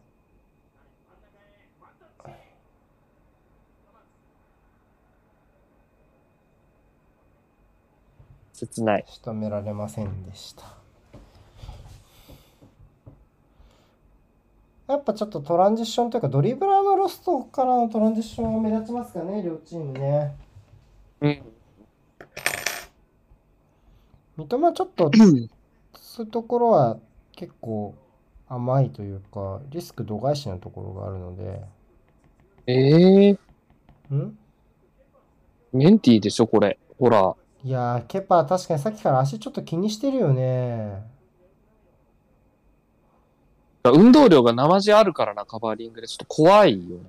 [8.66, 9.04] 切ない。
[9.08, 10.62] 仕留められませんでした。
[14.88, 20.36] やっぱちょっとトランジションというか、ドリブラーのロストからのトランジッションは目立ちますかね、両チームね。
[21.20, 21.42] うん。
[24.36, 25.10] 三笘ちょっと、
[25.94, 26.98] そういうところは
[27.32, 27.94] 結構
[28.48, 31.62] 甘いというか、リスク度外視なところがあるので、
[32.66, 34.38] ええー、ん？
[35.72, 36.78] メンディでしょ、これ。
[36.98, 37.34] ほら。
[37.64, 41.04] いやー、ケパ確かにさっきから足ちょっと気にしてるよね。
[43.84, 46.08] 運動量が生地あるからな、カバーリングで。
[46.08, 47.04] ちょっと怖いよね。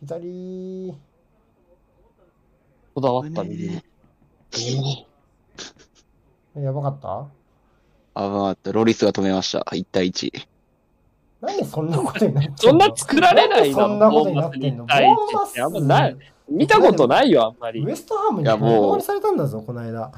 [0.00, 0.94] 左、
[2.94, 3.80] こだわった右
[4.78, 5.06] に。
[6.56, 7.26] やばかった？
[8.14, 9.60] あ、まあ、ロリスが止めました。
[9.72, 10.46] 1対1。
[11.40, 12.58] なんでそんなことになってんの？
[12.58, 14.86] そんな作られないなんでそんなことになってんの？
[14.86, 16.16] ボーンマス？
[16.48, 17.90] 見たことないよ、あんまりウ。
[17.90, 20.12] エストハムにボコボコにされたんだぞ、この間。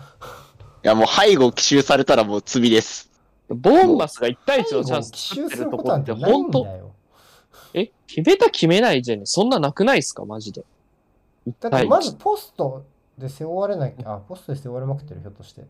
[0.84, 3.10] いや、もう背後奇襲されたらもう罪です。
[3.48, 6.92] ボーンマスが1対1のチャンス奇襲作ってるすることこって本当だよ。
[7.74, 9.24] え決めた決めないじゃん。
[9.24, 10.24] そんななくないっすか？
[10.24, 10.64] マジで。
[11.46, 12.16] 1だって対まず1。
[12.16, 12.84] ポスト
[13.16, 15.64] で背負われなきゃ、あ、ポストで背負われまくってる、ひょっとして。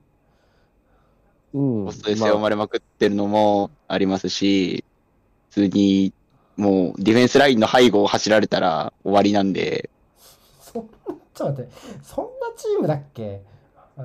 [1.52, 1.84] うん。
[1.84, 4.84] ポストで背負まれまくってるのもありますし、
[5.50, 6.12] 普通に、
[6.56, 9.90] もうディフェンスラインの背後を走られたら終わりなんで、
[10.76, 13.42] そちょっと待って、そんなチームだっけ？
[13.98, 14.02] あ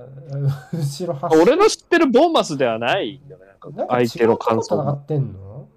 [0.73, 3.45] 後ろまあ走俺の知ってるボーンマスではないよね。
[3.45, 4.93] なんか相手の感想が。
[4.93, 5.67] ってんの？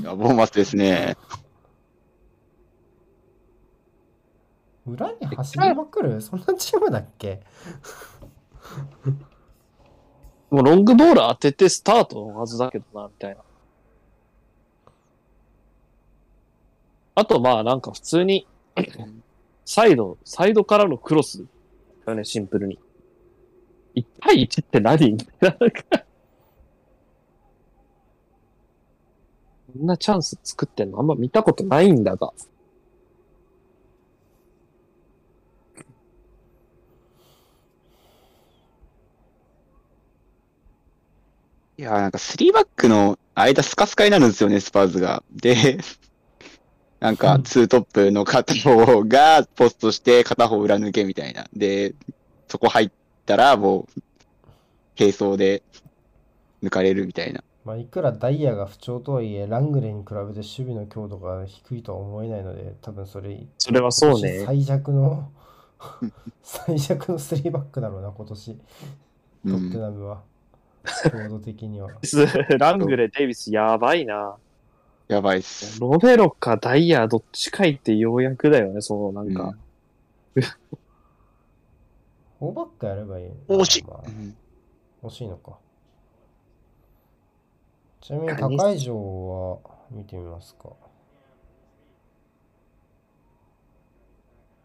[0.00, 1.16] いやボーマスですね。
[4.86, 6.20] 裏に走りまくる？
[6.20, 7.40] そんなチームだっけ？
[10.50, 13.40] もうロングボール当ててスタートのはずだけどな、みたいな。
[17.14, 18.46] あとまあなんか普通に、
[19.64, 21.44] サイド、サイドからのクロス
[22.04, 22.78] だよね、シンプルに。
[23.94, 25.12] 1対1って何？
[25.12, 25.70] みたいな。
[29.72, 30.98] こんなチャンス作ってんの？
[30.98, 32.32] あんま見たことないんだが。
[41.78, 45.22] いや、なんか3バックの間スカスカになるんですよね、スパーズが。
[45.32, 45.78] で、
[47.02, 51.48] なんかうん2トップの片方がポストして片方裏抜けみたいな。
[51.52, 51.96] で、
[52.46, 52.90] そこ入っ
[53.26, 54.00] たらもう、
[54.96, 55.64] 並走で
[56.62, 57.42] 抜かれるみたいな。
[57.64, 64.44] まあ、いくらダイヤが不調とはいえ、ラングレーに比べて守備の強度が低いとは思えないので、多分それ、それはそうね。
[64.46, 65.28] 最弱の、
[66.44, 68.50] 最弱の3バックだろうな、今年、
[69.44, 69.80] うトッテん。
[69.80, 70.22] ナムは。
[71.10, 71.90] 強度的には。
[72.60, 74.36] ラングレー、デイビス、やばいな。
[75.12, 75.78] やばいっす。
[75.78, 79.44] ロベロかダイヤ、どっちかいってようやくだよね、そのなんか。
[79.44, 80.42] うん
[82.38, 83.26] フォーバックやればいい。
[83.46, 83.84] 惜しい。
[83.84, 84.36] まあうん
[85.04, 85.58] 惜しいのか。
[88.00, 89.58] ちなみに高い城は
[89.90, 90.70] 見てみますか。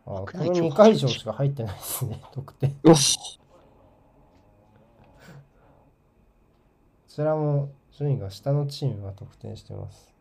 [0.08, 2.72] あ、この高い城2回以上しか入ってないですね、 得点。
[2.82, 2.94] こ
[7.08, 10.17] ちらも順位が下のチームが得点してます。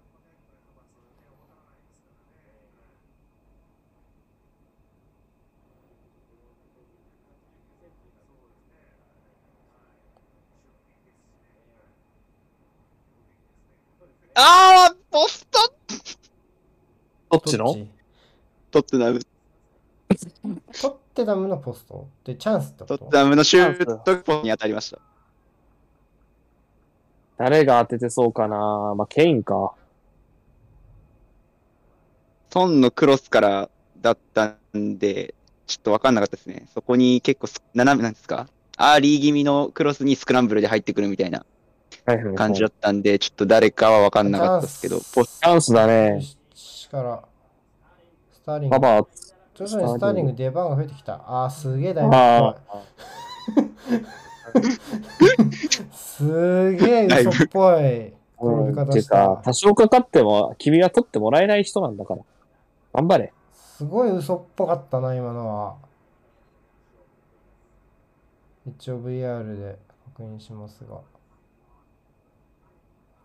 [14.39, 15.59] あーポスト
[17.31, 17.75] どっちの？
[18.71, 19.21] トッテナム、
[20.79, 22.07] トッテナムのポスト？
[22.23, 22.99] でチャンスってこと？
[22.99, 24.99] トトッテナムのシュートポストに当たりました。
[27.39, 28.95] 誰が当ててそうかな？
[28.95, 29.73] まあ、ケインか。
[32.51, 33.71] トンのクロスから
[34.03, 35.35] だったんで、
[35.67, 36.69] ちょっとわかんなかったですね。
[36.75, 38.49] そこに結構す、斜めなんですか？
[38.77, 41.47] アーリー気味のクロスにスクランブルで入ってくるみたいな
[42.35, 46.23] 感じだったんで、ちょっと誰かはわかんなかったですけど、ポスチャンスだね。
[46.97, 47.23] から、
[48.33, 49.03] スターリングパ。
[49.03, 49.09] パ、
[49.55, 51.23] 徐々にスターリング出番が増えてきた。
[51.27, 52.11] あー、すげえだよ。
[52.13, 52.57] あ
[55.93, 57.81] すげえ嘘っぽい。
[57.81, 58.15] て
[58.73, 59.43] 方したか、。
[59.45, 62.23] 多少かかっても、君は取ってもらえない人なんだから。
[62.95, 63.33] 頑張れ。
[63.55, 65.77] すごい嘘っぽかったな、今のは。
[68.67, 69.79] 一応 VR で
[70.17, 70.99] 確認しますが。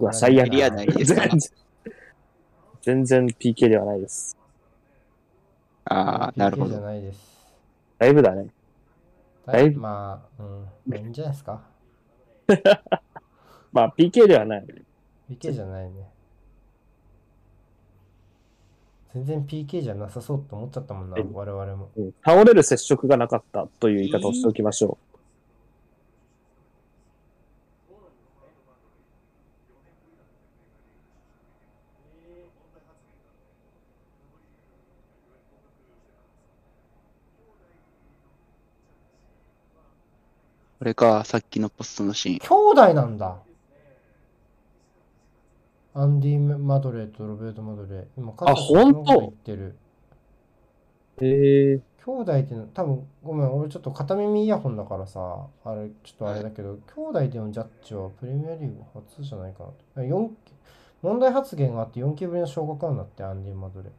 [0.02, 1.24] うわ、最悪エリア内ですか？
[2.82, 4.36] 全然、PK ではないです。
[5.86, 6.86] ああ、なるほ PK じゃど。
[6.86, 7.20] ないです。
[8.00, 8.48] だいぶだね。
[9.46, 10.62] だいぶまあ、うん。
[10.88, 11.62] まあいいんじゃないですか？
[13.72, 14.66] まあ、PK ではない。
[15.30, 16.10] PK じゃないね。
[19.14, 21.90] 全然 PK じゃなさそうって思っちゃったもんな、はい我々も。
[21.98, 24.98] うん倒れる接触がなかったという言い方をしておきましょ
[40.82, 42.40] これか、さっきのポストのシーン。
[42.40, 43.38] 兄弟なんだ。
[45.94, 48.06] アンディ・マドレーとロベルト・マドレー。
[48.18, 49.76] 今、あほんと言ってる。
[51.22, 51.80] え。
[52.04, 60.02] 兄弟っての、多分ごめん、俺ちょっと片耳イヤホンだからさ、あれ、ちょっとあれだけど、兄弟でのジャッジはプレミアリーグ初じゃないかな。
[60.02, 60.30] 4
[61.04, 63.92] 問題発言があって4期ぶりの昇格なんだって、アンディ・マドレー。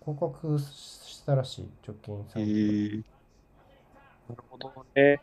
[0.00, 3.04] 降格したらしい、直近へ3ー
[4.30, 5.20] なるほどね。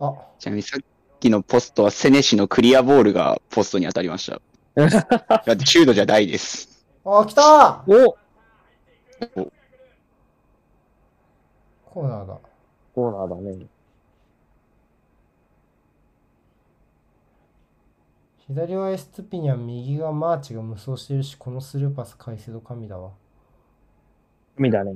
[0.00, 0.84] あ、ちなみにさっ
[1.20, 4.40] きのポストはセネシのクリアボールがポストに当たりました。
[4.74, 6.86] だってシュートじゃないです。
[7.04, 8.16] あ、来たお
[11.84, 12.38] コーナーだ。
[12.94, 13.66] コーナーだね。
[18.46, 23.10] 左はエストゥピニャン、右がマーチが無双してるし、このスルーパス、カイセド神だわ。
[24.56, 24.94] 海だね。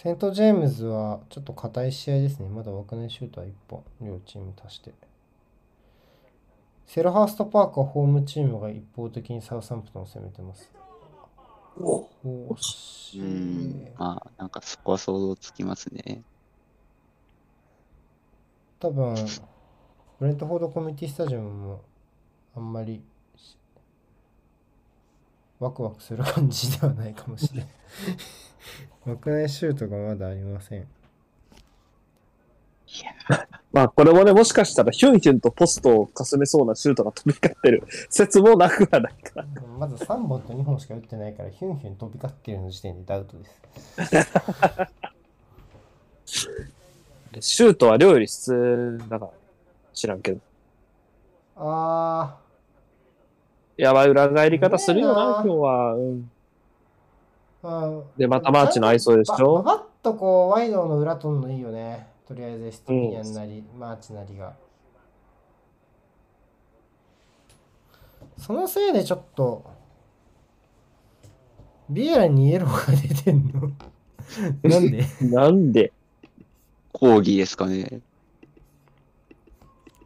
[0.00, 2.48] セント・ジェームズはちょっと硬い試合ですね。
[2.48, 4.94] まだ枠内シュートは1本、両チーム足して。
[6.86, 10.72] セルハーストパークはホームチームが一方的にサウサンプトンを攻めてます。
[11.80, 13.92] おおーしうん。
[13.98, 16.22] まあ、なんかそこは想像つきますね。
[18.78, 19.16] 多分、
[20.20, 21.80] ブレントフォードコミュニティスタジアムも
[22.54, 23.02] あんまり
[25.58, 27.68] ワクワクする感じではないかもしれない。
[29.04, 30.86] 枠内シュートがまだありません。
[33.70, 39.44] まあ、これもね、もしかしたらヒュンヒュンとポストをかすめそうなシュートが飛び交ってる 説もなくはないか。
[39.78, 43.44] まず3本と2本しか打ってないから、ヒュンヒュン飛び交ってるの時点でダウトで
[46.24, 46.48] す。
[47.40, 49.30] シュートは量より質だから、
[49.92, 50.40] 知らんけど。
[51.56, 52.38] あ
[53.76, 55.94] やばい裏返り方するよな今日は。
[55.94, 56.30] うん。
[58.16, 59.62] で、またマーチのアイソでしょ？
[59.62, 62.06] ばばばっとこう、ワイドの裏取るのいいよね。
[62.26, 64.54] とりあえずエストゥピニャンなり、マーチなりが。
[68.36, 69.64] そのせいでちょっと、
[71.90, 73.72] ビエラにイエローが出てんの？
[74.62, 75.04] なんで？
[75.22, 75.92] なんで？
[76.92, 78.00] 講義ですかね。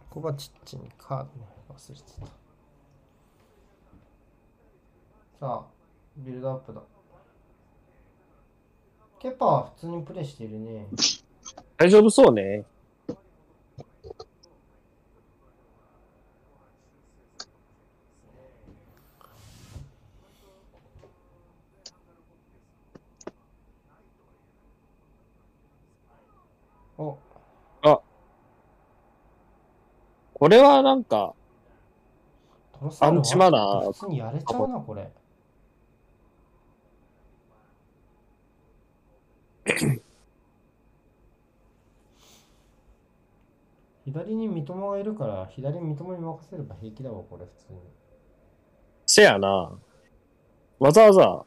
[0.09, 1.31] コバチッチにカードね
[1.71, 2.27] 忘れてた。
[2.27, 2.33] さ
[5.43, 5.65] あ、
[6.19, 6.81] ビルドアップだ。
[9.23, 10.85] ケパは普通にプレイしているね。
[11.77, 12.65] 大丈夫そうね。
[26.99, 27.17] お、
[30.35, 31.33] これはなんか、
[32.99, 35.09] アンチマナー普通にやれちゃうな、これ。
[44.05, 47.79] 左に三笘がいるから、左に三笘に任せれば平気だわ、これ、普通に。
[49.07, 49.73] せやな。
[50.79, 51.45] わざわざ、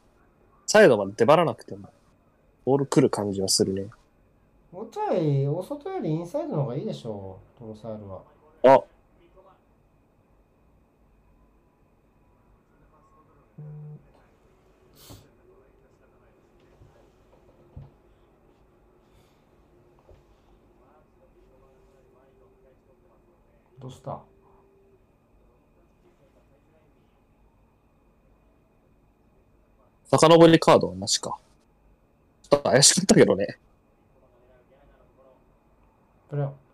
[0.65, 1.89] サイドまで出張らなくても、
[2.63, 3.89] ボール来る感じはするね。
[4.71, 8.21] もうちょい、お外よりインサイドの方がいいでしょう、トロサールは。
[8.63, 8.83] あ、
[23.85, 24.19] どうした
[30.07, 31.37] 遡りカードはなしか。
[32.49, 33.59] ちょっと怪しかったけどね。
[36.29, 36.65] プレオ。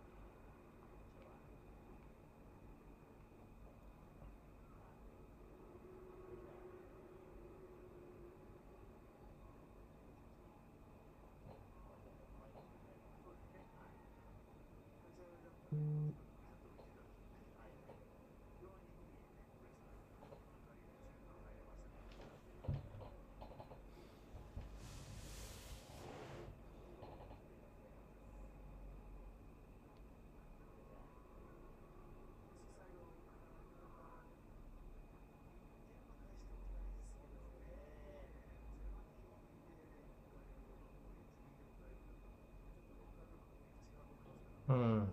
[44.72, 45.08] うん。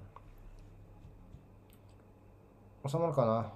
[2.88, 3.46] 収まるかな？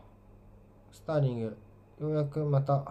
[0.92, 1.56] スターリング、
[2.00, 2.84] ようやくまた。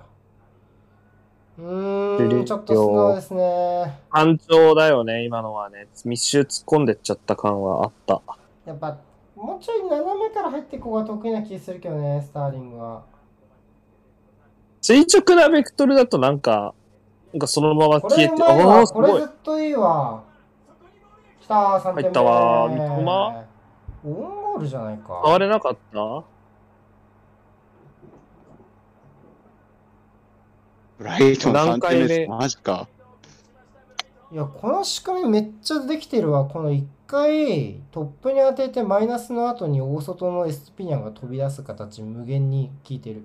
[1.59, 3.99] うーん、ちょっと素直ですね。
[4.11, 5.87] 単調だよね、今のはね。
[6.05, 8.21] 密集突っ込んでっちゃった感はあった。
[8.65, 8.97] やっぱ、
[9.35, 13.03] もうちょい斜めから入っていく方が得意な気するけどね、スターリングは。
[14.81, 16.73] 垂直なベクトルだとなんか、
[17.33, 19.27] なんかそのままこ消えて、ああ、わ、すごいこれず。
[19.27, 20.23] っといいわ。
[21.39, 22.01] きたー、3点目。
[22.01, 23.45] 入ったわ三笘
[24.03, 25.21] オウンゴールじゃないか。
[25.23, 26.23] 触れなかった？
[31.01, 32.07] ブライトン3何回目？
[32.07, 32.29] 点目です。
[32.29, 32.87] マジか。
[34.31, 36.45] いや、この仕組みめっちゃできてるわ。
[36.45, 43.23] この1回トップに当ててマイナスの後に大外のエスピニャンが飛び出す形無限に効いてる。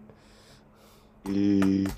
[1.26, 1.90] えー、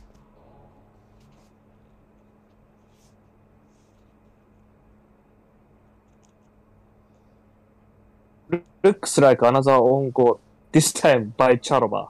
[8.82, 10.40] Looks like another own goal.
[10.72, 12.08] This time by Chalobah.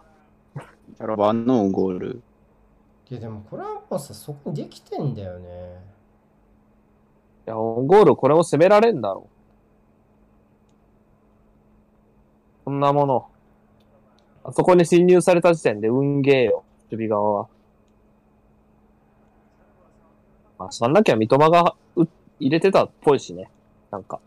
[0.57, 2.23] キャラバンのゴール。
[3.11, 5.49] いや、でもこれはもうさ、そこにできてんだよね。
[7.47, 9.29] いや、オンゴールこれも攻められんだろ。
[12.65, 13.27] こんなもの。
[14.45, 17.49] あそこに侵入された時点で運ゲーよ、守備側は。
[20.59, 21.77] まあ、そんなきゃ三笘が
[22.39, 23.51] 入れてたっぽいしね。
[23.91, 24.21] なんか。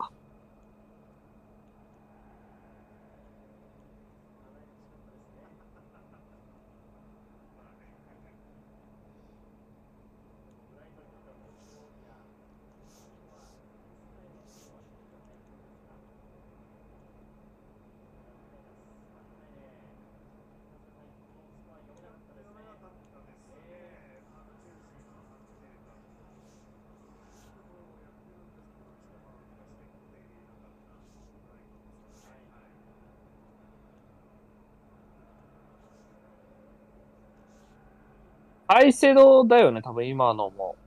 [38.74, 40.78] アイセドだよね、多分今のも。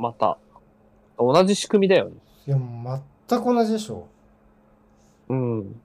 [0.00, 0.36] また。
[1.16, 2.16] 同じ仕組みだよね。
[2.48, 2.56] いや、
[3.28, 4.08] 全く同じでしょ。
[5.28, 5.80] うん。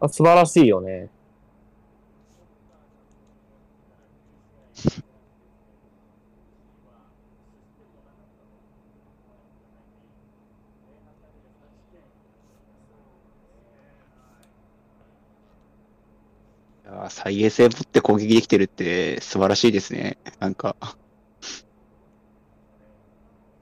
[0.00, 1.08] あ素晴らしいよね。
[16.88, 20.18] い再現性持って攻撃できてるって素晴らしいですね。
[20.38, 20.76] なんか、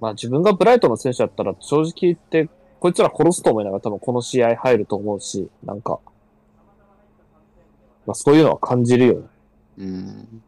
[0.00, 2.48] まあ自分がブライトの選手だったら正直言って、
[2.80, 6.00] こいつら殺すと思いながら多分この試合入ると思うし、なんか、
[8.06, 9.26] まあそういうのは感じるよね。
[9.78, 10.42] うん。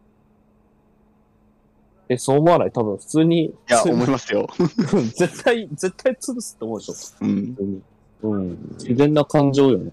[2.10, 2.72] え、そう思わない？
[2.72, 3.44] 多分普通に。
[3.44, 4.48] いいや、思いますよ。
[5.16, 6.94] 絶対、絶対潰すって思うでしょ。
[7.20, 7.82] うん。
[8.22, 8.58] うん。
[8.78, 9.92] 自然な感情よね。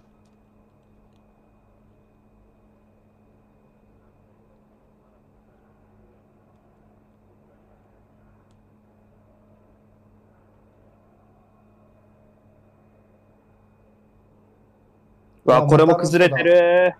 [15.45, 16.95] うわ、これも崩れてる。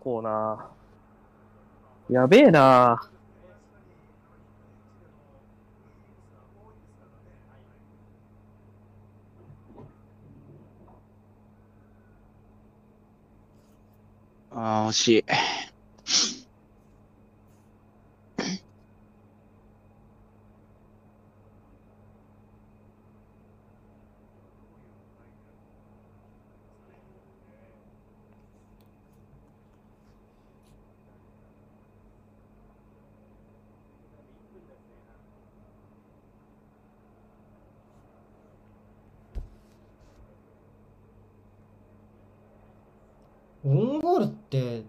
[0.00, 2.14] コーナー。
[2.14, 3.10] やべえな。
[14.50, 15.24] ああ、惜しい。
[43.64, 44.84] オウンゴールって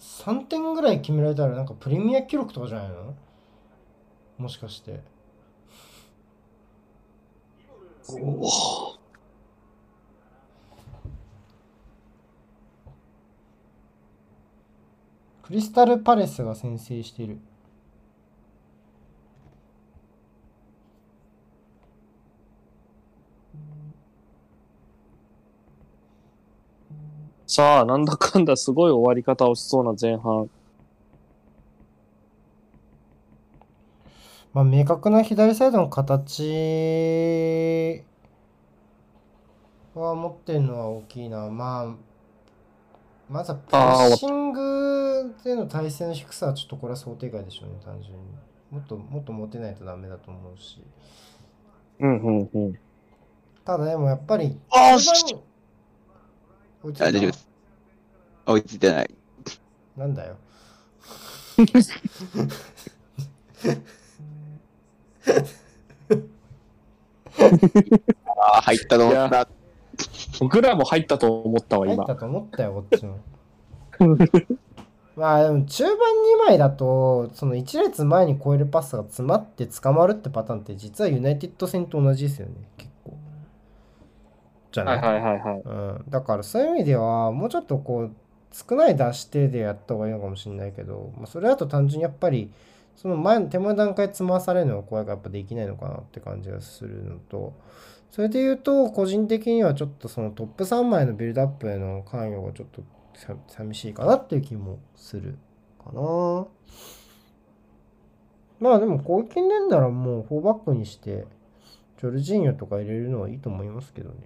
[0.00, 3.14] 3点ぐらい決められたらなんかプレミア記録とかじゃないの？
[4.38, 5.00] もしかして。
[15.42, 17.38] クリスタルパレスが先制している。
[27.58, 30.48] さあ、なんだかんだすごい終わり方をしそうな前半。
[34.54, 36.44] まあ、明確な左サイドの形
[39.92, 41.48] は持ってるのは大きいな。
[41.48, 41.94] まあ、
[43.28, 48.20] まずはプレッシングでの体勢の低さはちょっとこれは想定外でしょうね、単純に。
[48.70, 50.80] もっともっと持てないとダメだと思うし。
[51.98, 52.78] うんうんうん。
[53.64, 54.96] ただでもやっぱり、ああ
[56.92, 57.47] 大丈夫です。
[58.52, 59.10] 追いついてない。
[59.96, 60.36] なんだよ。
[68.40, 69.48] ああ、入ったと思った。
[70.40, 72.06] 僕らも入ったと思ったわ、今入っ。
[72.06, 73.18] たと思ったよ、こっちも。
[75.16, 75.96] まあでも中盤2
[76.46, 83.18] 枚だと、その1列前に超えるパスが詰まって捕まるってパターンって実はユナイテッド戦と同じですよね、結構。
[84.70, 85.62] じゃな、はいいはいはいはい。
[85.64, 85.70] う
[86.02, 86.04] ん。
[86.08, 88.10] だからそういう意味では、もうちょっとこう、
[88.68, 92.50] 少ない出し手でやった方がいいのかもしれないけど、まあ、それだと単純にやっぱり、
[92.96, 97.54] その前の手前段階で積まされるのが怖いからやっぱできないのかなって感じがするのと、
[98.10, 102.82] それで言うと、個人的にはちょっとそのトップ3枚のビルドアップへの関与がちょっと
[103.46, 105.38] 寂しいかなっていう気もする
[105.78, 106.46] かな。
[108.58, 111.26] まあでも攻撃面ならもう4バックにして、
[112.00, 114.16] ジョルジーニョとか入れるのはいいと思いますけどね。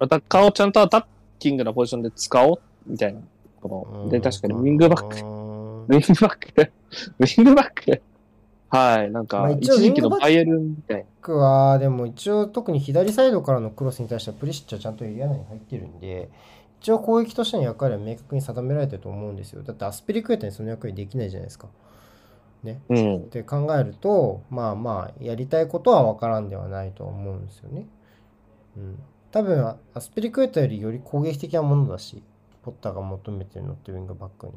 [0.00, 1.04] アタッカーをちゃんとアタッ
[1.38, 3.20] キングなポジションで使おうみたいな。
[3.60, 5.16] こので、確かにウィングバック、ク。
[5.16, 6.72] ウィングバック、
[7.18, 8.02] ウィングバック。
[8.70, 11.04] はい、なんか、まあ一応一時期のウィングバックバイエルンみたいな。
[11.28, 16.30] クは、でも一応特に左サイドからのクロスに対してはプリシッチはちゃんとエリア内に入ってるんで、
[16.80, 19.62] 一応攻撃としての役割は明確に定められてると思うんですよ。
[19.62, 21.68] だってアスピリクエタにその役割できないじゃないですか。
[22.62, 22.80] ね。
[22.88, 23.20] うんっ。
[23.24, 27.86] て考えると、まあまあ、やりたいことは分からんではないと思うんですよね。
[28.76, 28.98] うん。
[29.38, 32.24] 多分、アスピリクエタよりより攻撃的なものだし、
[32.64, 34.52] ポッターが求めてるのってウィングバックに。
[34.52, 34.56] っ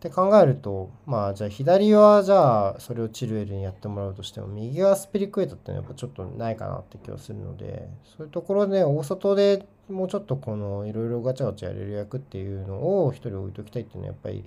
[0.00, 14.44] て考えると、まあじゃあ左はじゃあそれをチルエルにやってもらうとしても、右はスピリクエタってのはやっぱちょっとないかなって気がするので、そういうところで大外でもうちょっとこのいろいろガチャガチャやれる役っていうのを一人置いときたいっていうのはやっぱり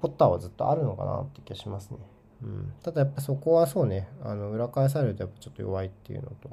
[0.00, 1.98] ポッターはずっとあるのかなって気がしますね。
[2.42, 6.50] うん、ただやっぱそこはそうね、あの裏返されるとやっぱちょっと弱いっていうのと、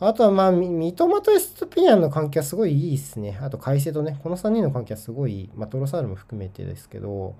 [0.00, 3.36] あとはまあ、み三笘とエストゥピニャンの関係はすごいいいですね。
[3.42, 7.34] あと、カイセドとね、この3人の関係はすごいまあ、トロサールも含めてですけど、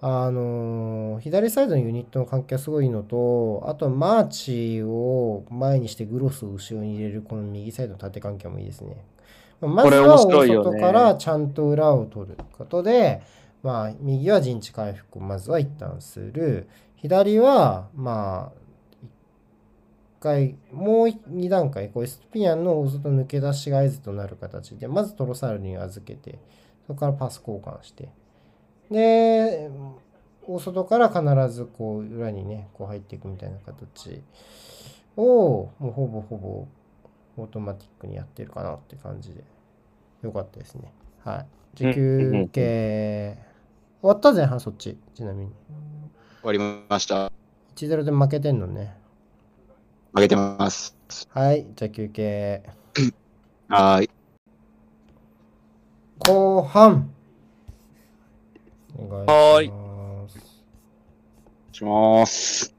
[0.00, 9.04] あのー左サイドのユニットの関係はすごいいいのと、あと、マーチを前にしてグロスを後ろに入れるこの右サイドの縦関係もいいですね。
[9.60, 13.22] まずは大外からちゃんと裏を取ることで、
[13.62, 16.68] まあ、右は陣地回復をまずは一旦する。
[16.96, 18.65] 左は、まあ、一
[20.20, 26.38] 回、もう2段階、こうエストピニャンの大外抜け出しが合図となる形で、まずトロサールに預けて、
[26.86, 28.08] そこからパス交換して、
[28.90, 29.70] で、
[30.46, 34.22] 大外から必ずこう裏にね、こう入っていくみたいな形
[35.16, 36.66] を、もうほぼほぼ
[37.42, 39.44] オートマティックにやってるかなって感じで、
[40.22, 40.92] よかったですね。
[41.24, 41.46] はい。
[41.74, 43.38] 持久系。
[44.00, 45.52] 終わった前半そっち、ちなみに。
[46.42, 47.32] 終わりました。
[47.74, 48.96] 1-0で負けてんのね。
[50.16, 50.96] 負けてます。
[51.34, 52.62] はい、じゃあ休憩。
[53.68, 54.10] はーい。
[56.20, 57.10] 後半。
[58.96, 60.64] お願いします。
[61.70, 62.74] します。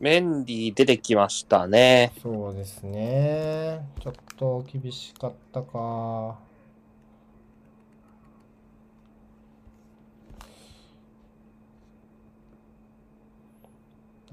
[0.00, 2.12] メンディー出てきましたね。
[2.22, 3.88] そうですね。
[4.02, 6.38] ちょっと厳しかったか。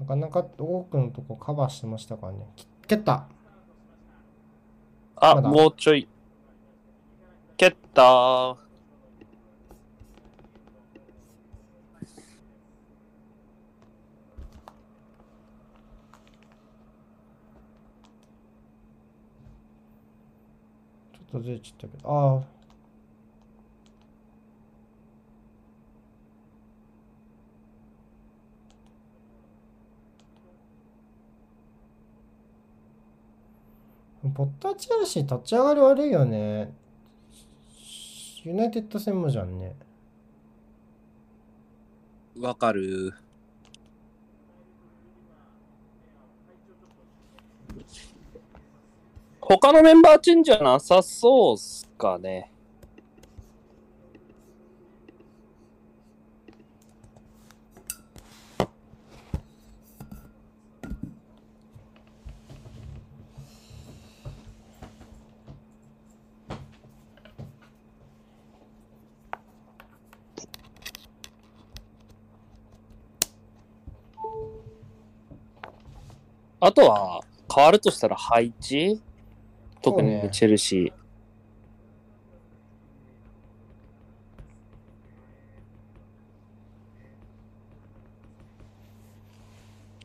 [0.02, 2.38] なかなか多くのとこカバーしてましたからね。
[2.56, 3.28] き蹴った。
[5.14, 6.08] あ、まだもうちょい。
[7.56, 8.56] 蹴ったー。
[21.12, 22.10] ちょっとずれちゃったけど。
[22.10, 22.61] ああ。
[34.30, 36.72] ポッターチェルシー立ち上がり悪いよね。
[38.44, 39.74] ユナイテッド戦もじゃんね。
[42.38, 43.14] わかる。
[49.40, 52.51] 他のメンバーチェンジはなさそうっすかね。
[76.64, 79.02] あとは、変わるとしたら配置？
[79.82, 80.92] 特にチェルシー。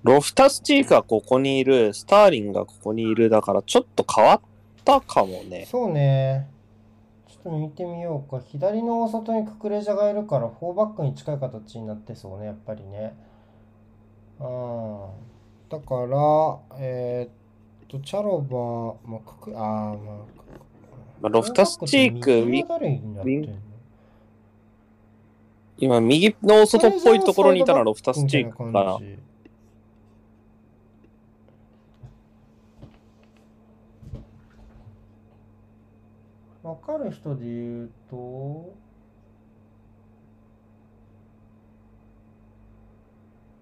[0.02, 4.42] ロフタスチークがここにいる、スターリンがここにいる、だからちょっと変わっ
[4.84, 5.68] たかもね。
[5.70, 6.50] そうね。
[7.28, 8.42] ちょっと見てみようか。
[8.44, 13.16] 左の大外にククレジャがいるから、4バックに近い形になってそうね、やっぱりね。
[14.40, 15.06] うん。
[15.70, 19.98] だから、えーっと、チャロバー、まあ、クク、あー、まあ、
[21.22, 22.64] まあロフタスチーク、右
[25.80, 29.00] 今右の外っぽいところにいたのはロフタスチークかなみたい感。
[29.00, 29.18] じ
[36.64, 38.74] わかる人で言うと、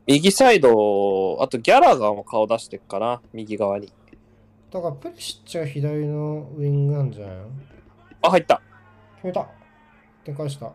[0.05, 3.91] 右サイド、あとギャラガーも顔出してっかな、右側に。
[4.71, 7.49] だからプリシッチは左のウィングなんじゃないの？
[8.21, 8.61] あ、入った。
[9.15, 9.49] 決めた
[10.23, 10.71] 展開した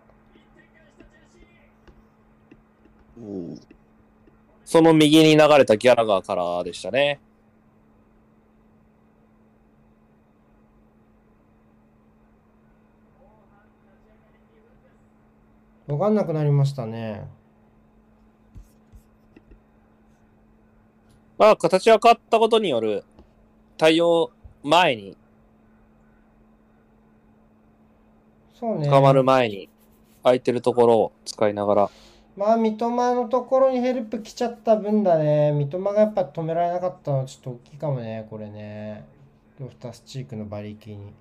[4.74, 7.20] その右に流れたギャラガーからでしたね。
[15.86, 17.24] わかんなくなりましたね
[21.38, 23.04] まあ、形が変わったことによる
[23.78, 24.32] 対応
[24.64, 25.16] 前に、
[28.58, 29.68] そうね捕まる前に、
[30.24, 31.90] 空いてるところを使いながら。
[32.36, 35.52] まあ三笘のところにヘルプ来ちゃった分だね。
[35.52, 39.04] 三笘がやっぱ止められなかったのはちょっと大きいかもねこれね。
[39.60, 41.14] ロフタスチークの馬力に。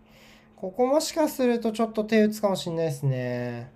[0.55, 3.71] ここもしかするとちょっと手打つかもしれないですね。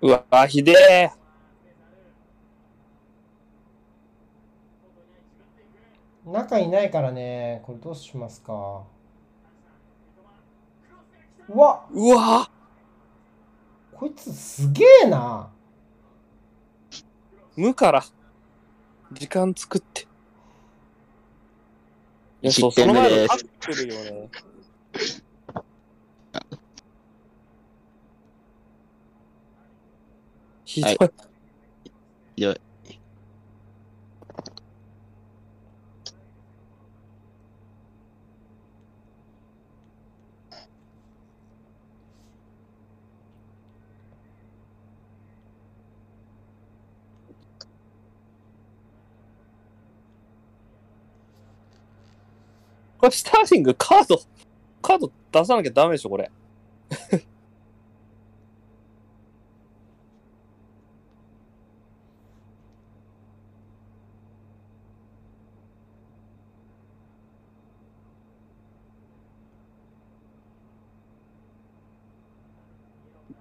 [0.00, 1.23] うわ、ひでえ。
[6.24, 7.60] 中いないからね。
[7.64, 8.84] これどうしますか。
[11.48, 11.86] うわ。
[11.90, 12.50] うわ。
[13.92, 15.50] こいつすげえな。
[17.56, 18.04] 無から、
[19.12, 20.02] 時間作って。
[20.02, 20.06] い
[22.46, 24.30] や、そう、その前のタックルよね。
[30.64, 30.96] ひどい。
[30.98, 31.10] はい。
[32.36, 32.42] い
[53.04, 54.18] これスターリングカード、
[54.80, 56.30] カード出さなきゃダメでしょ、これ。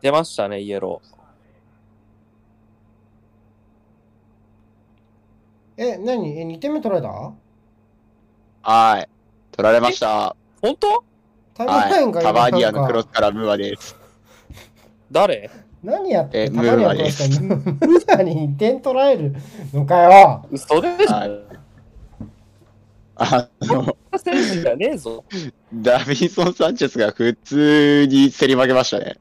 [0.01, 1.01] 出ましたね、イエロ
[5.77, 6.37] え、何？
[6.37, 7.31] え、2点目取られた？
[8.69, 9.09] はい。
[9.55, 10.07] 取られました。
[10.07, 10.35] ー。
[10.61, 11.03] 本当？
[11.53, 12.11] タイムラインはい。
[12.13, 13.95] がタバーニアのクロスからムーアです。
[15.11, 15.49] 誰？
[15.83, 19.35] 何やってえタバニアのムーアですムーアに2点取られる
[19.73, 21.43] のかよ嘘でしょはい。
[23.15, 25.23] あの、選手じゃねえぞ。
[25.71, 29.17] ダビンソン・サンチェスが普通に競り負けましたね。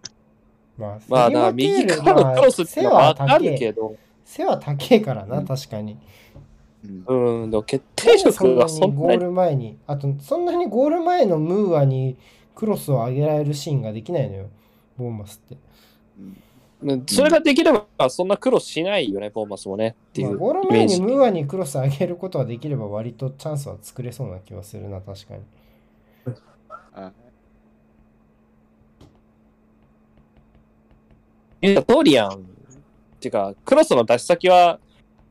[0.78, 5.98] まあ、まあ、右からのクロスってのはわかるけど、背は高いからな、うん確かに。
[6.84, 12.16] うんうん、でも決定そんな力がそにゴーんなにル前に、あと、そんなにゴール前のムーアに
[12.54, 14.50] クロスを上げられるシーンができないのよ、
[14.96, 15.56] ボーマスって。
[16.18, 16.42] うん
[17.06, 19.94] それができれば、そんな苦労しないよね、ボーマスもね。
[20.10, 20.68] っていまあ、うゴール。
[20.68, 25.42] 前にムーアにクロス上げることができれば割とチャンスは作れそうな気はするな、確かに。
[31.60, 32.32] 言った通りやん。
[32.32, 32.38] っ
[33.20, 34.80] ていうか、クロスの出し先は、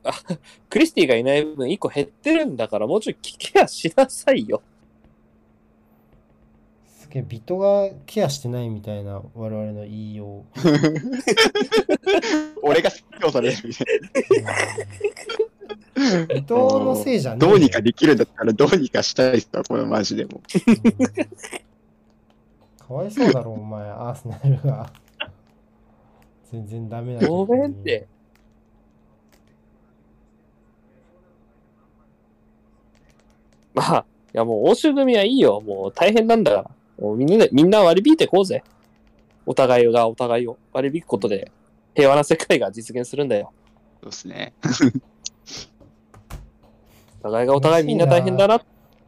[0.03, 0.11] あ
[0.69, 4.61] クリスティがいない分1個減ってるんだから、もうちょいケアしなさいよ。
[6.99, 10.43] すげえ、ビトがケアしてないみたいな我々の言いよう。
[12.63, 13.87] 俺が説教されるみたい
[16.33, 17.37] ビトのせいじゃな。
[17.37, 20.41] ねどうにかできるんだったらどうにかしたいっすわ、このマジでも。
[20.41, 20.41] う
[20.71, 20.75] ん
[22.77, 24.91] かわいそうだろ、お前、アーセナルが。
[26.51, 28.07] 全然ダメなごめんって。
[33.75, 35.61] まあ、いやもう欧州組はいいよ。
[35.61, 36.71] もう大変なんだから。
[36.99, 38.63] もうみんなで、みんな割り引いてこうぜ。
[39.45, 41.51] お互いがお互いを割り引くことで
[41.95, 43.51] 平和な世界が実現するんだよ。
[44.01, 44.53] そうっすね。
[47.21, 48.61] お互いがお互いみんな大変だな。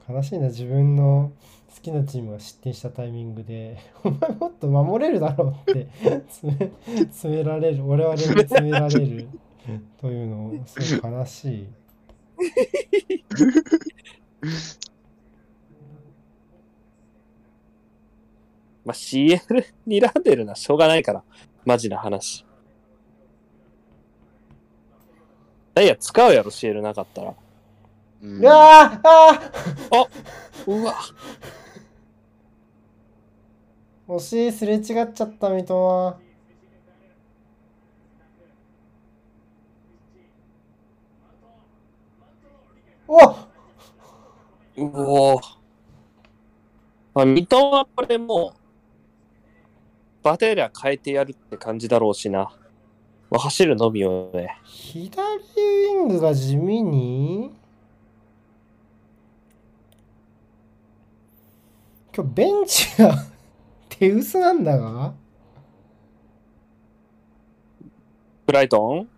[0.10, 1.32] 悲しいな、自分の
[1.74, 5.88] 好きなチームが失点したタイミングで、 お前もっと守れるだろうって
[6.30, 6.72] 詰め
[7.06, 9.28] 詰められる、我々に詰められる
[10.00, 11.68] というの、すごい悲しい。
[18.84, 21.24] まあ、CL にらんでるのはしょうがないから。
[21.66, 22.46] マジな話。
[25.74, 27.34] ダイヤ使うやろ、CL なかったら。
[28.22, 29.40] うわーあ
[30.68, 30.94] うわ。
[34.08, 34.82] ー惜しい、すれ違っ
[35.14, 36.18] ちゃった、三笘。
[43.08, 43.53] お
[44.78, 45.40] うお
[47.14, 52.52] まあ、三笘はこれもう、バテリア変えてやるって感じだろうしな。
[53.30, 54.58] もう走るのみよね。
[54.64, 57.52] 左ウィングが地味に？
[62.16, 63.26] 今日ベンチが
[63.90, 65.14] 手薄なんだが？
[68.46, 69.10] ブライトン？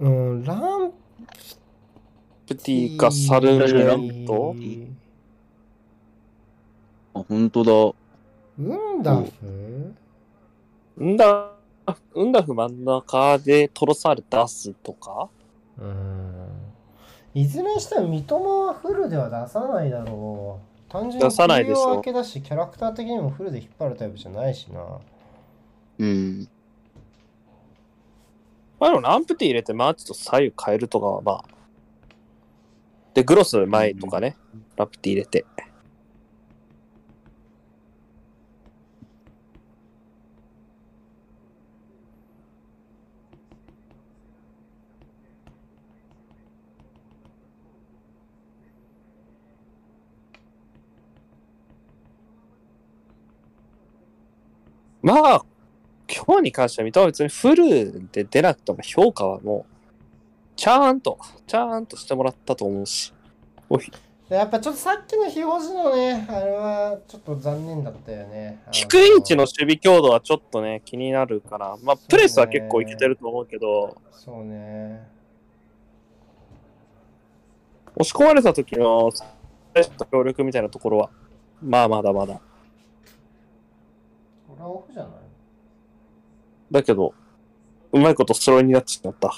[0.00, 0.92] うん、ラン
[2.56, 4.54] プティかサルメント？
[7.14, 7.72] あ、本当だ。
[8.56, 8.62] ウ
[8.98, 9.22] ンダフ
[11.04, 11.50] んだ、
[12.14, 15.28] ウンダフ真ん中でトロサール出すとか？
[15.78, 16.48] うん。
[17.34, 20.92] いずれにしても三笘はフルでは出さないだろう。
[20.92, 24.80] 単純に出さないでけだし、キャラクター的にもフルで引っ張るタイプじゃないしな。
[25.98, 26.48] うん。
[28.78, 31.53] まあでもランプティ入れてマーチと左右変えるとかはまあ。
[33.14, 34.36] で、グロス前とかね。
[34.76, 35.46] ランプティ入れて。
[55.02, 55.44] まあ、
[56.08, 59.73] 今日に関しては、三笘は別にフルで出なくても評価はもう、
[60.56, 63.12] ちゃんと、ちゃんとしてもらったと思うし。
[63.68, 63.90] おい
[64.28, 68.62] でやっぱちょっとさっきの非表示のね、あれはちょっと残念だったよね。
[68.70, 75.06] 低い位置の守備強度はちょっとね、気になるから、まあ、プレスは結構いけてると思うけど、そうね。
[77.96, 79.12] 押し込まれた時の
[80.10, 81.10] 協力みたいなところは、
[81.62, 82.40] まあまだまだ。
[84.48, 85.12] これはオフじゃない
[86.70, 87.12] だけど、
[87.92, 89.32] うまいことスローになっちゃった。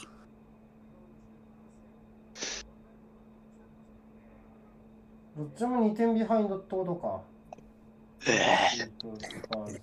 [5.36, 7.20] どっちも2点ビハインドってことか。
[8.26, 9.80] えっとスパーズ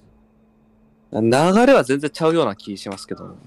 [1.12, 3.26] 流れは全然ちゃうような気しますけど。
[3.26, 3.38] うん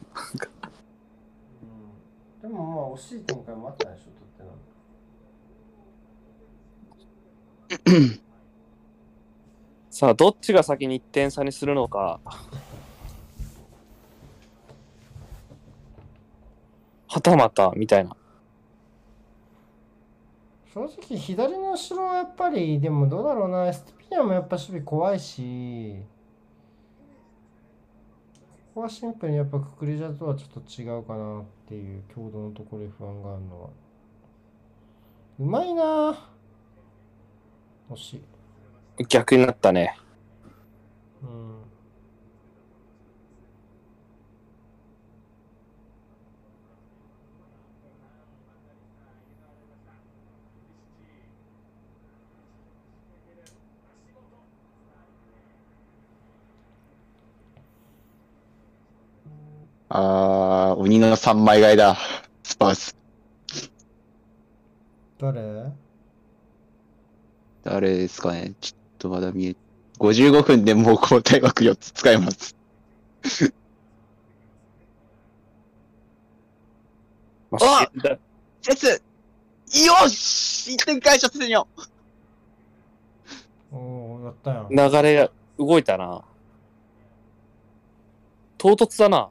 [2.40, 4.10] でもまあ惜しい展開もあったでしょ、
[7.74, 8.20] とってな。
[9.90, 12.20] さあ、どっちが先に1点差にするのか。
[17.08, 18.16] はたまた、みたいな。
[20.76, 23.66] 正直左の後ろはやっぱりでもどうだろうな。
[23.66, 26.02] エストピアもやっぱ守備怖いし。
[28.74, 33.68] ここはシンプルにやっぱククリジャとはちょっと違うかなっていう強度のところで不安があるのは。
[35.38, 36.28] うまいな。
[37.90, 38.16] 惜し
[38.98, 39.06] い。
[39.06, 39.96] 逆になったね。
[41.22, 41.65] うん
[59.88, 61.96] あー、鬼の三枚替えだ。
[62.42, 62.94] スパーズ。
[65.18, 65.72] 誰？
[67.62, 69.56] 誰ですかねちょっとまだ見え、
[69.98, 72.54] 55分でもう交代枠4つ使えます。
[77.50, 78.18] まあ死んだ
[78.62, 78.86] セス
[79.86, 81.66] よし !1 点返したセセニョン
[83.72, 83.76] お
[84.22, 86.22] おやったやん流れが動いたな。
[88.58, 89.30] 唐突だな。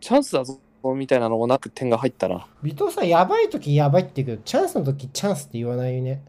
[0.00, 0.58] チャンスだぞ、
[0.96, 2.46] みたいなのもなく点が入ったな。
[2.64, 6.22] 尾藤さんやばい時やばいって言うけどチャンスの時チャンスって言わないよね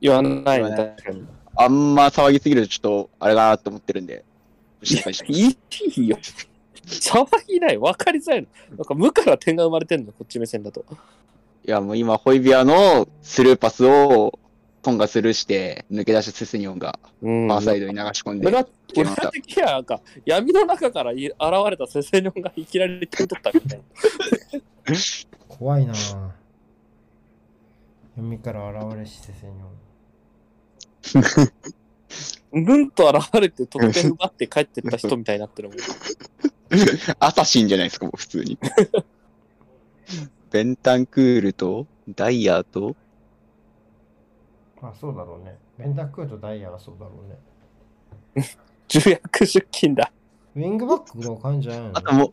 [0.00, 0.96] 言わないね。
[1.56, 4.24] あんま騒ぎすぎるとちょっと、あれだなと思ってるんで。
[4.82, 5.32] 心配して
[6.00, 6.18] いいよ。
[6.86, 7.78] 騒ぎない。
[7.78, 8.48] 分かりづらいの。
[8.76, 10.84] なんか無から点が生まれてんの、こっち目線だと。
[11.66, 14.38] いや、もう今、ホイビアのスルーパスを、
[14.82, 17.48] トンがスルーして、抜け出したセセニョンが、うん。
[17.48, 18.64] ファーサイドに流し込んで、俺ら
[19.30, 21.34] 的にはなんか闇の中からい現
[21.70, 23.84] れたセセニョンがいきなり点取ったみたいな。
[25.48, 26.30] 怖いなぁ
[28.16, 29.52] 闇から現れしせせに
[32.52, 35.78] ぬんと現れて得点奪って帰ってった人みたいになってるもん。
[37.20, 38.58] アサシンじゃないですか、もう普通に。
[40.50, 42.96] ベンタンクールと、ダイヤと、
[44.82, 45.58] あそうだろうね。
[45.78, 47.12] ベンダークーとダイヤがそうだろ
[48.34, 48.46] うね。
[48.88, 50.12] 重役出勤だ。
[50.54, 51.98] ウィングバックの感じじゃないの？
[51.98, 52.32] あともう、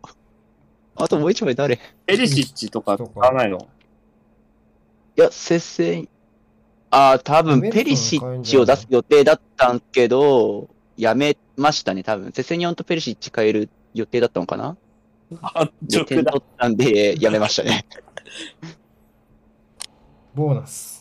[0.95, 1.75] あともう一枚誰？
[1.75, 2.97] いエリシッチとか。
[2.97, 3.67] 使わないの？
[5.15, 6.07] や、接戦、
[6.91, 12.31] ああ、多分ペリシッチを出す予定だったんけど、やめましたね、多分。
[12.31, 14.77] セセニョンとペリシッチ変える予定だったのかな？
[15.41, 17.85] あ、予定取ったんで、やめましたね。
[20.33, 20.94] ボーナス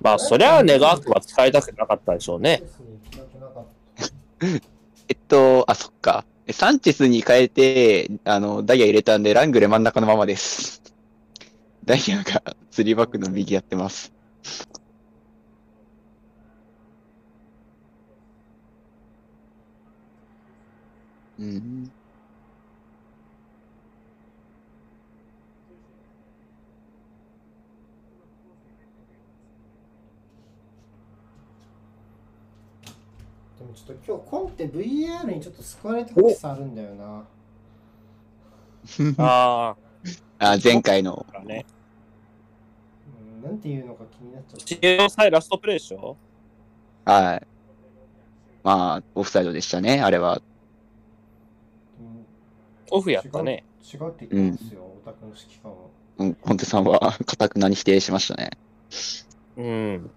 [0.00, 2.62] まあ、そりゃネガークは使いたくなかったでしょうね。
[5.08, 6.24] えっと、あ、そっか。
[6.50, 10.82] サンチェスに変えて、あの、ダイヤ入れたんで、ラングレ真ん中のままです。
[11.84, 14.12] ダイヤがスリーバックの右やってます。
[21.38, 21.92] うん。
[33.68, 37.24] もちょっと今日コンテ VAR にちょっと救われてほしさあるんだよな
[39.18, 39.76] あ
[40.38, 41.26] あ、前回の。
[41.34, 41.66] あ、ね。
[43.42, 46.16] うんなんていうのか気になっちゃったチエロさえラストプレイでしょ？
[47.04, 47.46] はい。
[48.64, 50.36] まあ、オフサイドでしたね、あれは。
[52.00, 52.26] うん
[52.90, 53.64] オフやったね。
[53.92, 55.78] 違うって言ってますよ、オタクの指揮官は
[56.18, 58.50] うん、コンテさんは、かたくなに否定しましたね。
[59.56, 60.10] うん。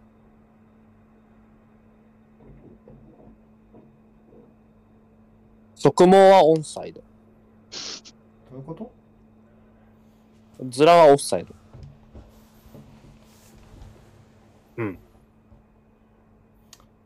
[5.81, 7.01] 側毛はオンサイド。
[8.51, 8.91] どういうこと？
[10.69, 11.55] ズラはオフサイド。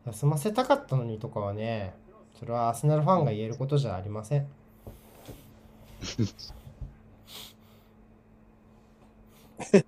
[0.06, 1.94] 休ませたかったのにとかはね
[2.38, 4.46] それはアーセナルファンが言えることじゃありません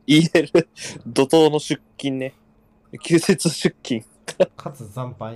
[0.06, 0.68] 言える。
[1.06, 2.32] 怒涛の出勤ね。
[3.02, 4.02] 休日出勤。
[4.56, 5.34] かつ惨敗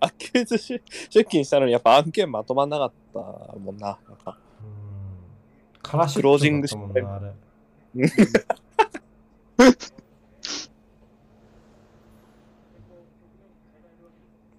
[0.00, 3.20] あ、休日出出勤したのにやっぱ案件まとまんなかった
[3.58, 3.98] もんな。
[4.08, 4.78] なんかうん
[5.82, 7.32] カラシックロージングトだったもんなあれ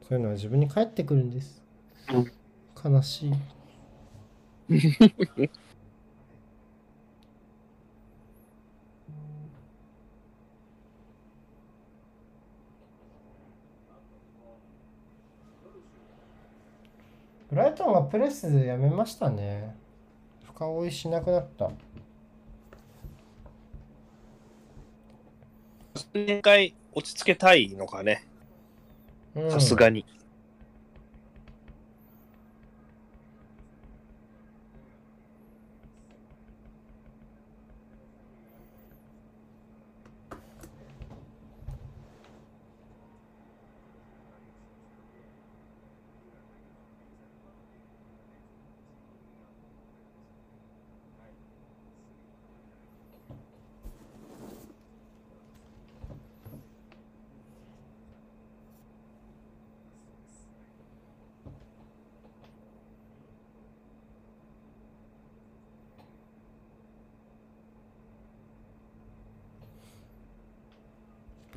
[0.08, 1.62] そういうのは自分に返ってくるんです
[2.12, 2.94] うん。
[2.94, 3.34] 悲しい。
[17.50, 19.76] ブライトンがプレスやめましたね。
[20.44, 21.72] 深追いしなくなった。
[26.14, 28.26] 展開落ち着けたいのかね、
[29.36, 30.06] うんさすがに。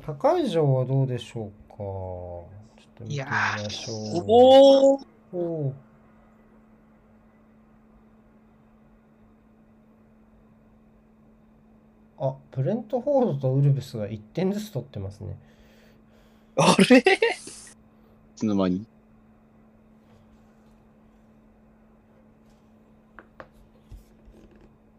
[0.05, 1.77] 高い城はどうでしょうか？
[1.77, 4.23] ちょっと見てみましょう。
[5.35, 5.73] お
[12.19, 15.37] あ、ブレントフォードとウルブスが1点ずつ取ってますね。
[16.57, 16.97] あれ？
[16.99, 17.03] い
[18.35, 18.85] つの間に？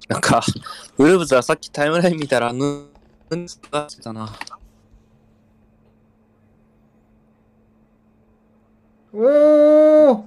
[0.09, 0.43] なんか、
[0.99, 2.89] ウルブズはさっきタイムライン見たら、ぬ、
[3.31, 4.31] ぬつがしてたな。
[9.15, 10.25] うーん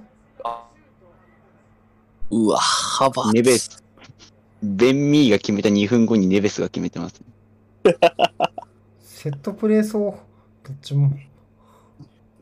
[2.30, 3.32] うわ、幅。
[3.32, 3.82] ネベス。
[4.62, 7.22] ベンミーが決めた2分後にネベスが決めてます。
[9.00, 10.12] セットプレーそう。
[10.66, 11.10] どっちも。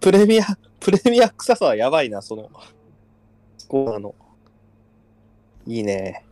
[0.01, 0.45] プレミア、
[0.79, 2.51] プレミア臭さはやばいな、その、
[3.59, 4.15] スコアの。
[5.67, 6.26] いいね。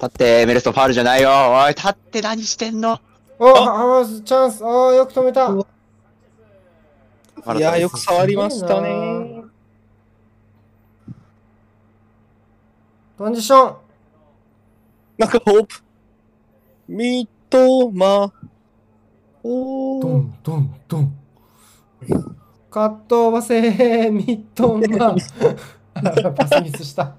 [0.00, 1.30] 立って、メルソンファールじゃないよ。
[1.30, 3.00] おい、立って何してんの？
[3.40, 4.64] おハマスチャンス。
[4.64, 5.52] ああ、よく止めた。
[7.56, 9.42] いや、よく触りましたね。
[13.16, 13.76] トンジション。
[15.18, 15.74] なんか、オープ。
[16.92, 16.96] ン。
[16.96, 18.32] ミトマ。
[19.42, 20.02] おー。
[20.02, 21.14] ドンドンドン。
[22.70, 24.12] カットバセー。
[24.12, 25.14] ミットマ
[26.32, 27.16] パスミスした。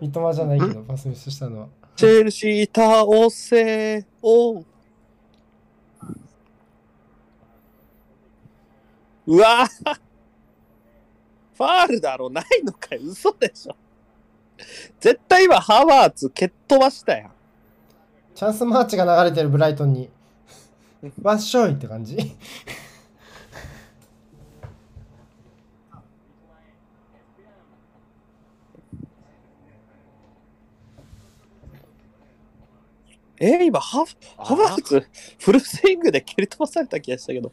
[0.00, 1.68] ミットマじゃないけどパスミスしたのは
[1.98, 4.64] チェルシー倒せおう
[9.36, 12.30] わファールだろ？
[12.30, 13.00] ないのかよ。
[13.02, 13.74] 嘘でしょ。
[15.00, 17.32] 絶対今ハワーツ蹴っ飛ばしたやん。
[18.32, 20.08] チャンスマーチが流れてるブライトンに。
[21.20, 22.16] わっしょいって感じ。
[33.40, 34.04] えー、今ハ
[34.36, 35.06] ハワーツ
[35.38, 37.52] フルスイングで蹴り飛ばされた気がしたけど。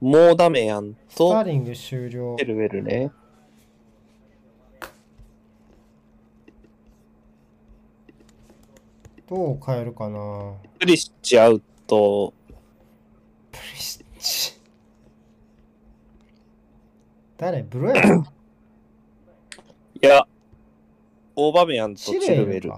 [0.00, 3.12] もうダメやんスタとー、リング終了エルウェルね。
[9.28, 10.54] どう変えるかな？
[10.80, 12.34] プリッチアウト。
[13.52, 14.60] プリシッチ
[17.38, 17.62] 誰？
[17.62, 18.26] ブロやろ
[20.02, 20.26] いや、
[21.34, 22.72] オーバメヤンとチルウェル。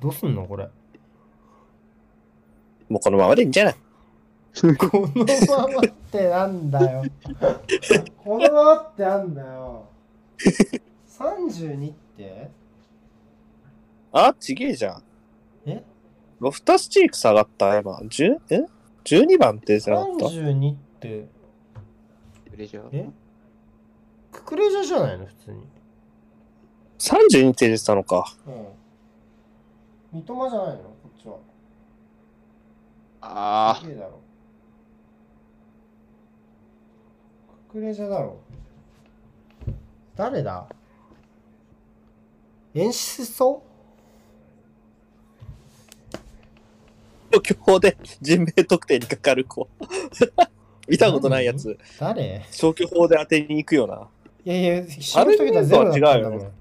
[0.00, 0.68] どうすんのこれ？
[2.88, 3.74] もうこのままでいいんじゃない？
[4.76, 5.24] この
[5.56, 5.82] ままっ
[6.12, 7.02] てなんだよ。
[8.18, 9.88] このままってなんだよ。
[11.08, 12.50] 32って？
[14.12, 15.02] あ、ちげえじゃん。
[15.66, 15.82] え？
[16.38, 17.96] ロフタスチーク下がった今。
[17.98, 18.36] 10?
[18.50, 18.64] え
[19.04, 21.26] ?12 番って下がった ?32 って、
[22.92, 23.08] え？
[24.44, 25.26] ククレジャじゃないの？
[25.26, 25.66] 普通に。
[26.98, 28.34] ?32 って出てたのか。
[28.46, 30.22] うん。
[30.22, 30.82] 三笘じゃないの？
[30.82, 31.36] こっちは。
[33.20, 34.20] あすげえだろ。
[37.68, 38.36] ククレジャだろ。
[40.14, 40.66] 誰だ？
[42.74, 43.62] 演出そ
[47.32, 49.68] う消去法で人命特定にかかる子。
[50.86, 51.78] 見たことないやつ。
[51.98, 52.44] 誰？
[52.50, 54.08] 消去法で当てに行くよな。
[54.44, 56.52] いやいや、下一桁ゼロだったんだもん。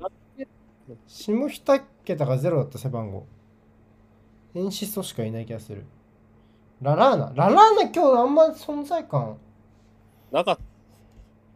[1.08, 3.26] 下一桁がゼロだった背番号。
[4.56, 5.84] エンシストしかいない気がする。
[6.82, 7.34] ララーナ。
[7.36, 9.38] ララーナ今日あんま存在感。
[10.32, 10.58] なかっ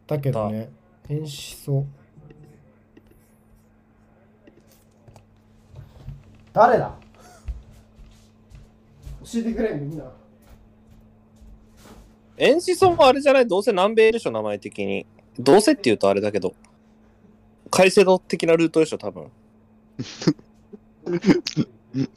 [0.05, 0.69] だけどね、
[1.07, 1.85] 変しそう。
[6.53, 6.95] 誰だ？
[9.23, 10.11] 教えてくれ、みんな。
[12.37, 13.47] エンシソもあれじゃない？
[13.47, 15.05] どうせ南米でしょ、名前的に。
[15.39, 16.53] どうせって言うとあれだけど。
[17.69, 19.29] カイセド的なルートでしょ、多分。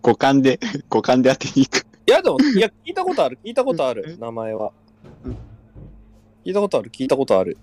[0.00, 0.58] 五感で、
[0.88, 1.86] 五感で当てに行く。
[2.06, 4.72] いや、でも、いや、聞いたことある、聞いたことある、名前は。
[6.44, 7.58] 聞いたことある、聞いたことある。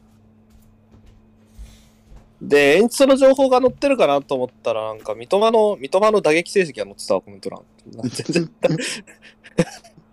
[2.41, 7.61] で、演出の情報が載ってるかなと思ったら、なんか、三笘の、三笘の打撃成績が載ってたわ、コメント欄。
[8.09, 8.49] 全然、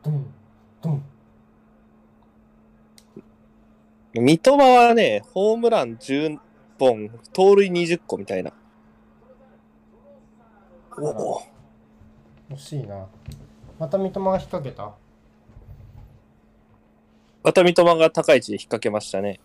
[0.03, 0.35] ドン、
[0.82, 1.05] ドン。
[4.21, 6.39] 三笘はね、ホームラン10
[6.79, 8.53] 本、盗塁20個みたいな。
[10.99, 11.43] おお。
[12.51, 13.07] 惜しいな。
[13.79, 14.95] また三笘が引っ掛けた？
[17.43, 19.41] また三笘が高い位置で引っ掛けましたね。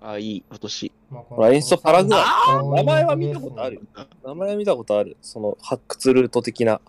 [0.00, 0.92] あ、いい、今年。
[1.10, 3.82] まあ、こほらエンストパラグアイ名前は見たことあるよ。
[4.24, 5.16] 名前見たことある。
[5.20, 6.80] その発掘ルート的な。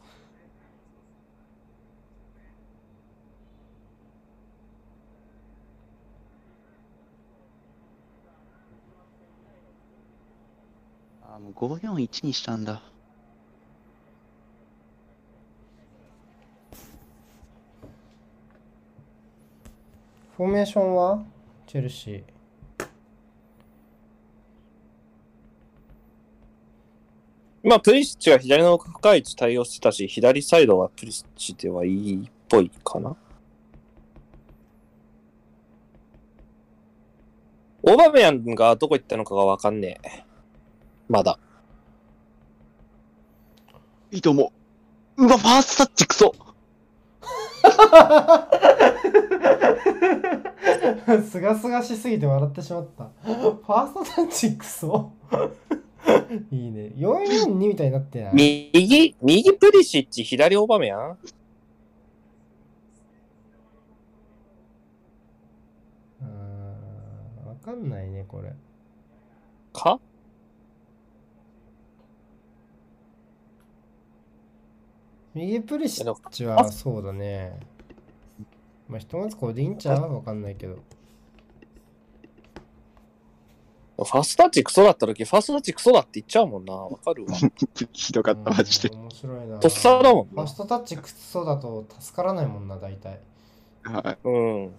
[11.41, 12.83] もう541にしたんだ。
[20.37, 21.23] フォーメーションは？
[21.65, 22.23] チェルシー。
[27.63, 33.15] まあ、プリシッチが左の深い位置対応してたし、左サイドはプリシッチではいいっぽいかな。
[37.83, 40.30] オーバメヤンがどこ行ったのかがわかんねえ。
[41.11, 41.37] まだ。
[44.11, 44.51] いいと思
[45.17, 45.25] う。
[45.25, 46.33] うわ、ファーストタッチクソ
[51.29, 53.09] すがすがしすぎて笑ってしまった。
[53.23, 55.11] ファーストタッチクソ？
[56.51, 56.91] いいね。
[56.95, 58.33] 442みたいになってない？
[58.73, 61.17] 右、右プリシッチ、左オーバメヤン
[66.21, 68.53] うーん、わかんないね、これ。
[69.73, 69.99] か？
[75.33, 77.59] 右プリシッチはそうだね。
[78.87, 80.13] まあ、ひとまずこれでいいんちゃう？
[80.13, 80.79] わかんないけど。
[83.97, 86.73] ファーストタッチクソだった時、ファーストタッチクソだって言っちゃうもんな。
[86.73, 87.35] わかるわ。
[87.93, 88.95] ひどかった、マジでう。
[88.95, 89.59] ん面白いな。
[89.59, 90.47] とっさだもんなファー。
[90.47, 93.19] ストタッチクソだと助からないもんな、大体。
[93.83, 94.27] はい。
[94.27, 94.37] う
[94.67, 94.73] ん。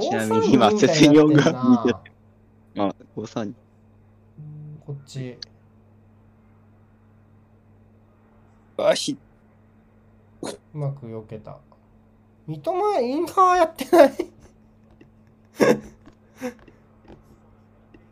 [0.00, 2.10] ちなみに今セセニョンが見て
[2.80, 3.46] あ、532。
[3.46, 3.56] うん
[4.84, 5.38] こっち。
[8.78, 9.16] あ、ひ、
[10.42, 10.48] う
[10.78, 11.58] まく避けた。
[12.46, 14.10] 三笘インファーやってない？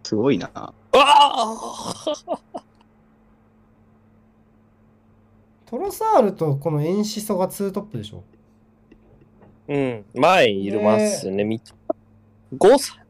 [0.02, 0.51] すごいな。
[0.55, 2.38] あ あ
[5.66, 8.22] トロサールとこのエンシソがツートップでしょ？
[9.68, 10.05] うん。
[10.14, 11.43] 前にいるますね。
[11.44, 11.60] み
[12.56, 13.01] 5歳。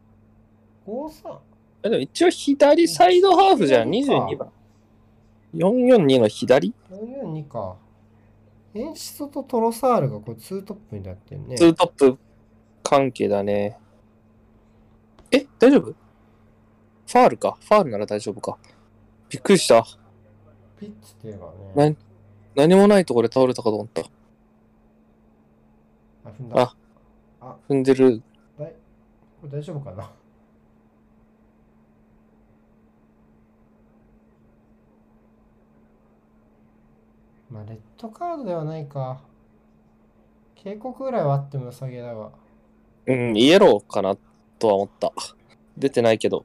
[0.86, 1.38] ?53?
[1.82, 3.90] えでも一応左サイドハーフじゃん。
[3.90, 4.52] 22 22番。
[5.54, 6.72] 442の左？
[7.44, 7.76] 442か。
[8.74, 11.56] エンシソとトロサールがこれツートップになってるね。
[11.56, 12.18] ツートップ
[12.82, 13.78] 関係だね。
[15.30, 15.82] え、大丈夫？
[15.82, 17.56] ファールか。
[17.60, 18.58] ファールなら大丈夫か。
[19.28, 19.84] びっくりした。
[20.78, 21.96] ピッツっていうかなね。
[22.54, 24.02] 何もないところで倒れたかと思った。
[24.02, 24.06] あ、
[26.38, 26.60] 踏んだ。
[26.60, 26.76] あ
[27.40, 28.22] あ、踏んでる。
[28.58, 28.74] これ
[29.58, 30.10] 大丈夫かな？
[37.50, 39.20] まあ、レッドカードではないか。
[40.56, 42.30] 警告ぐらいはあっても良さげだが。
[43.06, 44.16] うん、イエローかな
[44.58, 45.12] とは思った。
[45.76, 46.44] 出てないけど。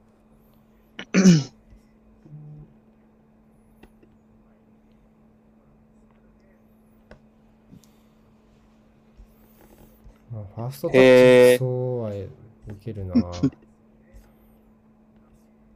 [10.30, 12.28] まあ、ファーストタッチそうは受
[12.84, 13.14] けるな。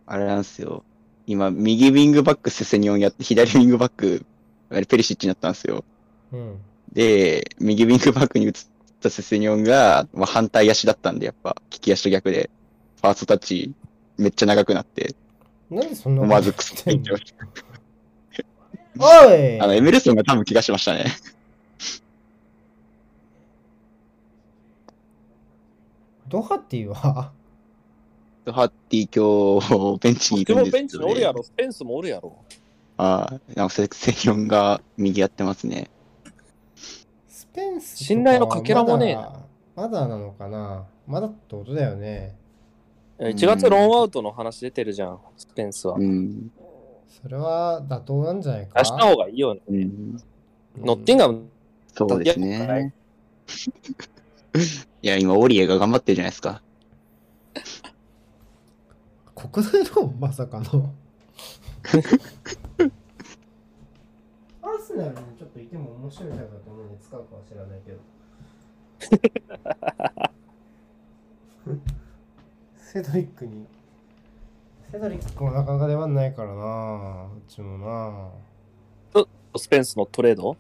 [0.06, 0.84] あれなんですよ。
[1.26, 4.24] 今、右ウィングバックセセニョンやって、左ウィングバック、
[4.70, 5.84] あれペリシッチになったんですよ。
[6.32, 6.59] うん。
[6.93, 8.52] で、右ウィングバックに移っ
[9.01, 12.51] たセセニョンが、まあ、反対足だったんで、やっぱ、利き足と逆で、
[13.01, 13.74] ファーストタッチ、
[14.16, 15.14] めっちゃ長くなって、
[15.70, 17.47] なんでそんな思わずクソって言っちゃいました。
[18.98, 21.06] おいあの、エメルソンが多分怪我しましたね。
[26.28, 27.30] ドハティは？
[28.44, 29.60] ドハッティ今
[29.97, 30.80] 日、ベンチにいでもるんですけど、ね。
[30.80, 31.43] ベンチにおるやろ。
[31.43, 32.36] スペンスもおるやろ。
[32.98, 35.90] ああ、なんかセセニョンが右やってますね。
[37.81, 39.32] ス信頼のかけらもねえな
[39.74, 42.35] まだなのかなまだってことだよね。
[43.18, 45.94] 1月ローンアウトの話出てるじゃん、スペンスは。
[45.94, 46.51] うん。
[47.23, 49.60] それは妥当なんじゃないか出した方がいいよね。
[49.68, 50.16] うん。
[50.78, 51.48] ノッティンガム、
[51.94, 52.93] そうですね。
[55.02, 56.62] いや、今、オリエが頑張ってるじゃないですか。
[59.35, 60.93] 国内のまさかの
[61.85, 62.65] ア
[64.76, 67.98] ーセナルにちょっといても面白いタイプだと思うんで使うかは知らないけど。
[72.76, 73.66] セドリックに。
[74.90, 78.30] セドリックもなかなか出番ないからなうちもな。
[79.58, 80.56] スペンスのトレード？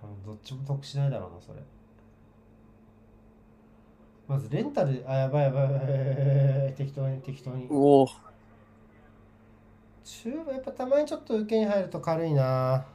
[0.00, 1.60] 多分どっちも得しないだろうなそれ。
[4.26, 7.66] まずレンタルあやばいやばいやばいやばいやばい適当に適当に。
[7.66, 8.06] うお
[10.04, 12.86] 中やっぱたまにちょっと受けに入ると軽いな。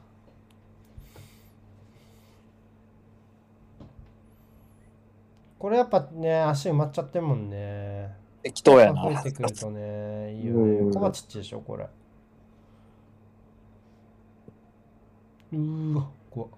[5.58, 8.14] これやっぱね足埋まっちゃってるもんね。
[8.42, 9.02] 適当やな。
[9.02, 10.88] 増えてくるとねいいようん。
[10.88, 11.88] ねコバチッチでしょこれ。
[15.52, 16.50] うーわ怖っ。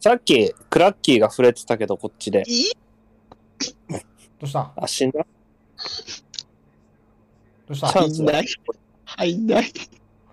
[0.00, 2.42] さっき、クラッキーが触れてたけど、こっちで。
[2.42, 2.44] ど
[4.42, 4.72] うした？
[4.74, 5.24] あ、死んだ？
[7.66, 7.88] どうした？
[7.92, 8.46] チャンスない。
[9.04, 9.72] 入んない。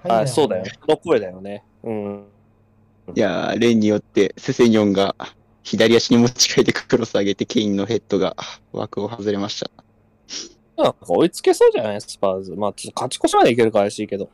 [0.04, 0.66] はいあ、そうだよ。
[0.82, 1.64] この声だよね。
[1.84, 2.26] うん。
[3.16, 5.16] いやー、例によって、セセニョンが
[5.64, 8.36] 左足に持ち替えてクロス上げて、ケインのヘッドが
[8.72, 9.70] 枠を外れました。
[10.82, 12.02] なんか追いつけそうじゃない？
[12.02, 12.52] スパーズ。
[12.56, 14.30] まあ、ちょっと勝ち越しまでいけるか怪しいけど。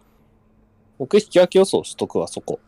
[0.99, 2.59] 僕、引き分け予想しとくわ、そこ。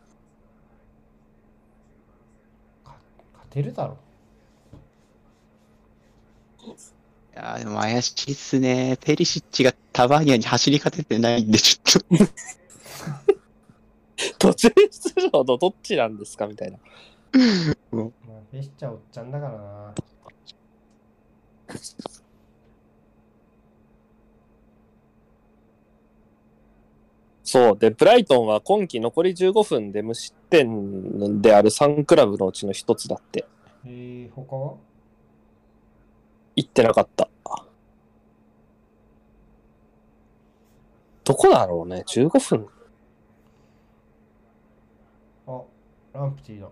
[2.84, 3.96] 勝てるだろ
[6.66, 6.70] い
[7.38, 8.98] やー、でも怪しいっすね。
[9.00, 12.24] ペリシッチがタバーニャに走り勝ててないんで、ちょっと。
[14.38, 16.46] 途中出場のどっちなんですか？
[16.48, 16.78] みたいな。
[17.92, 18.04] まあ
[18.50, 19.94] フェシチャーおっちゃんだからな
[27.44, 27.78] そう。
[27.78, 33.46] で、ブライトンは今季残り15分で無失点である3クラブのうちの一つだって。
[33.86, 34.74] えー、他は？
[36.60, 37.28] 言ってなかった。
[41.22, 42.66] どこだろうね ?15 分。
[45.46, 45.62] あ
[46.14, 46.68] ランプティだ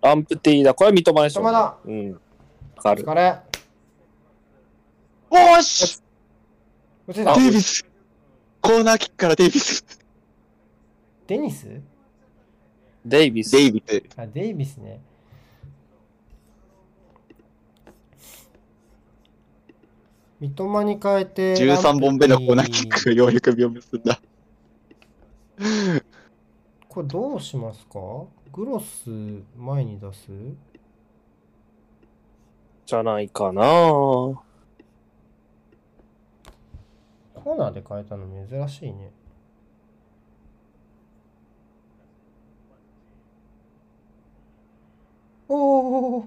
[0.00, 0.74] アンプティだ。
[0.74, 2.12] これは三笘でしょ、三笘だうん。
[2.12, 2.18] わ
[2.82, 3.04] かる。
[3.04, 3.38] 疲れ
[5.30, 6.02] おーし
[7.06, 7.86] デイビス
[8.60, 9.84] コーナーキックからデイビス
[11.28, 11.80] デニス？
[13.04, 13.52] デイビス。
[13.52, 14.02] デイビス。
[14.16, 15.00] あデイビスね
[20.40, 24.20] 三笘に変えて13本目のコーナーキックがようやく実を結んだ。
[26.88, 27.98] これどうしますか？
[28.52, 29.10] グロス
[29.56, 30.30] 前に出す？
[32.86, 33.62] じゃないかな。
[33.62, 39.10] コーナーで変えたの珍しいね。
[45.48, 46.24] おお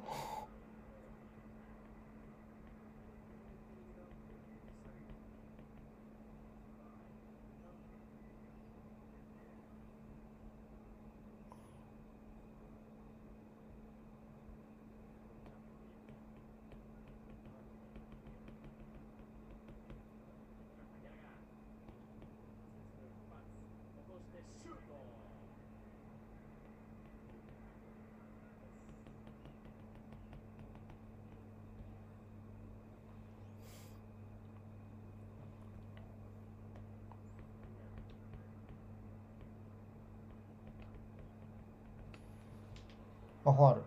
[43.52, 43.82] あファール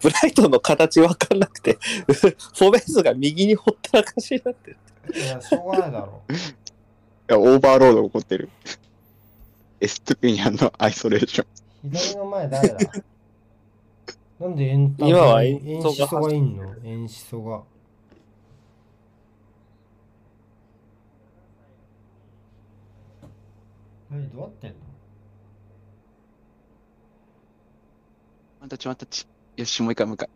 [0.00, 4.76] ブライトンの形わかんなくて、 フォベースが右にほったらかしになってる。
[5.14, 6.32] いやしょうがないだろ い
[7.26, 8.48] や、オーバーロード起こってる。
[9.80, 11.46] エストゥピニャンのアイソレーション。
[11.90, 12.78] 左の前誰だ？
[14.38, 16.74] なんでエンタ今はエエンソががいんの？
[16.84, 17.62] エンシソが
[24.10, 24.76] 何どうやってんの？
[28.60, 29.26] またちまたち。
[29.56, 30.28] よし、もう一回もう一回。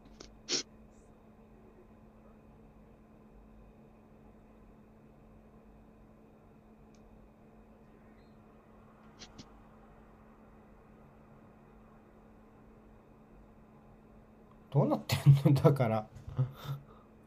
[14.72, 15.60] どうなってんの？
[15.60, 16.06] だから。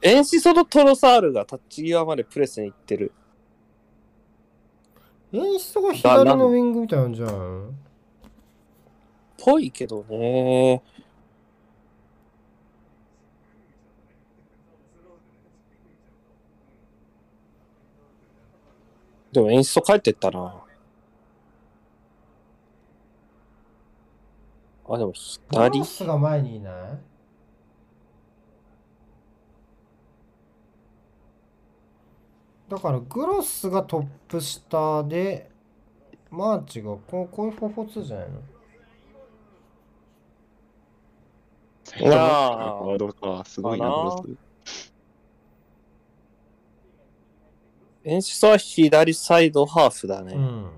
[0.02, 3.12] エンシソとトロサールがタッチ際までプレスに行ってる。
[5.32, 7.76] 演出が左のウィングみたいなんじゃん。
[9.38, 10.82] ぽいけどね。
[19.32, 20.64] でも演出帰ってったな。
[24.88, 25.14] あ、でもグ
[25.50, 26.74] 左ロスが前にいない？
[32.74, 35.48] だからグロスがトップ下で
[36.32, 38.42] マーチがこうこういう442じゃないの？
[41.84, 43.98] サイドバックあォワードか、すごいな、かな？
[44.24, 44.36] ブロ
[44.66, 44.90] ス。
[48.06, 50.34] 演出は左サイドハーフだね。
[50.34, 50.70] うん。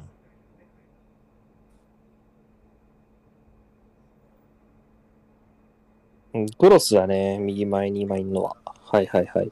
[6.34, 7.40] うん、グロスだね。
[7.40, 8.58] 右前に今いるのは。
[8.66, 9.52] はいはいはい。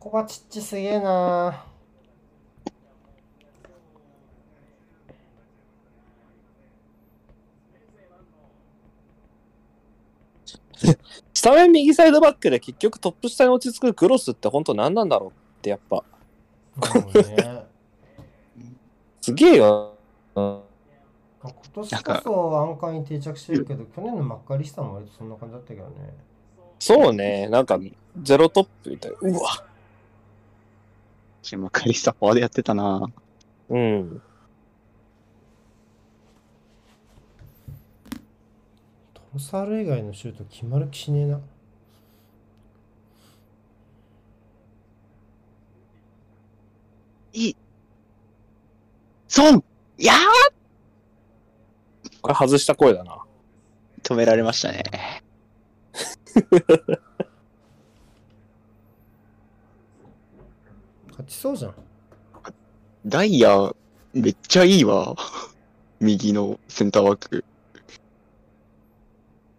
[0.00, 1.66] コバチッチすげえな
[11.34, 16.02] スタメン右サイドバックで結局トップ下に落ち着くグロスって本当何なんだろうってやっぱ。
[17.14, 17.66] ね。
[19.20, 19.92] すげえよ。
[20.34, 20.60] うん
[21.42, 26.14] 今年こそアンカーに定着してるけど、去年のマッカリスタも割とそんな感じだったけどね。
[26.78, 27.48] そうね。
[27.48, 27.78] なんか、
[28.20, 29.16] ゼロトップみたいな。
[29.20, 29.69] うわ。
[31.42, 33.10] シマカリスタフォワードやってたな。
[33.68, 34.22] うん。
[39.14, 41.40] トロサール以外のシュート決まる気しねえな。
[47.32, 47.56] いい。
[49.28, 49.64] ソン
[49.98, 50.14] いや
[52.20, 53.12] これ外した声だな。
[53.12, 53.18] ー
[54.02, 54.82] 止められましたね。
[61.10, 61.74] 勝ちそうじゃん。
[63.06, 63.74] ダイヤ、
[64.12, 65.16] めっちゃいいわ。
[65.98, 67.46] 右のセンターバック。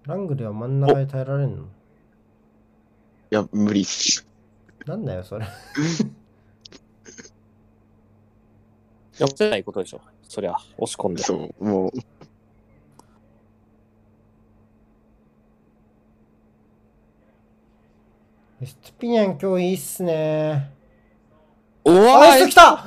[0.06, 1.64] ラングレーは真ん中に耐えられんの？
[1.64, 1.66] い
[3.32, 4.28] や、無理っす。
[4.86, 5.48] なんだよ、それ。
[9.18, 10.02] やってないことでしょ。
[10.22, 11.24] そりゃ、押し込んで。
[11.24, 11.92] そう、もう、
[18.62, 20.80] エストゥピニャン今日いいっすね。
[21.84, 22.86] おあ、わエスト来た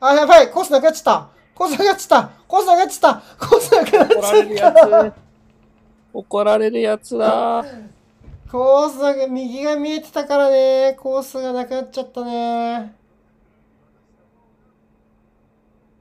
[0.00, 5.14] あ、やばいコースなくなっちゃったコースなくなっちゃったコースなくなっちゃったコースなくなっ怒られるやちゃったつ。
[6.12, 7.64] 怒られるやつだ。
[8.50, 10.96] コースが右が見えてたからね。
[10.98, 12.94] コースがなくなっちゃったね。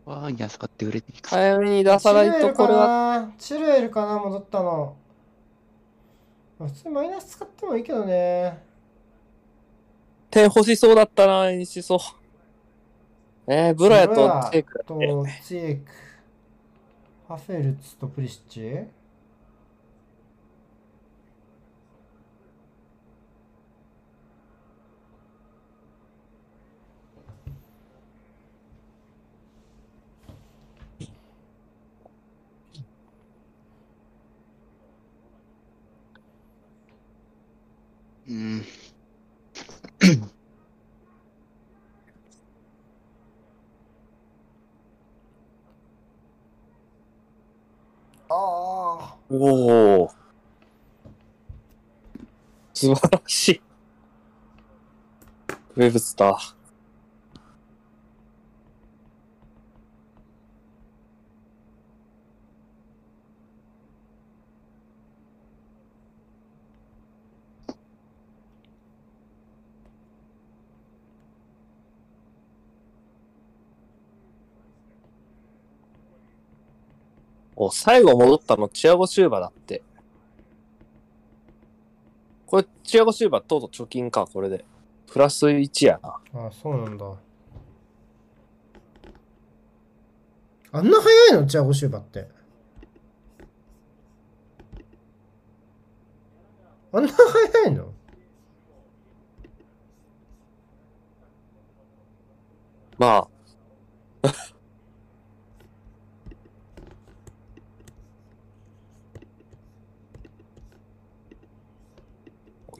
[0.05, 1.27] わーに預かって売れていく。
[1.27, 2.87] 早めに出さないとこれは。
[2.87, 3.29] は。
[3.39, 4.95] チルエルかな戻ったの。
[6.59, 8.63] まあ普通にマイナス使ってもいいけどね。
[10.35, 11.99] 点欲しそうだったな、演しそう。
[13.47, 14.15] えー、ブラヤと
[14.51, 15.41] チェイクだとね。
[15.41, 15.85] ツイエク。
[17.25, 18.89] ハフェルツとプリシッチ？
[38.27, 38.65] うん。
[48.29, 49.15] ああ。
[49.29, 50.11] おお。
[52.73, 53.61] 素晴らしい。
[55.75, 56.64] ウェブスター。
[77.55, 79.81] お、最後戻ったのチアゴ・シューバだって。
[82.45, 84.65] これ、チアゴ・シューバとうとう貯金か、これで。
[85.07, 86.19] プラス1やな。
[86.33, 87.05] あ、そうなんだ。
[90.71, 92.27] あんな早いのチアゴシューバって。
[96.91, 97.93] あんな早いの？
[102.97, 103.27] ま
[104.23, 104.29] あ。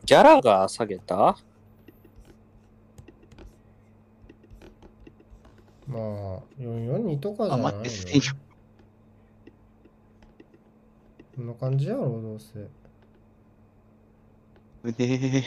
[0.05, 1.35] ギャラが下げた？
[5.87, 6.01] まあ、
[6.59, 7.79] 442とかじゃあ、ないの？
[7.83, 7.85] よ。
[11.35, 12.59] こんな感じやろ、どうせ。
[14.83, 15.43] うねえ。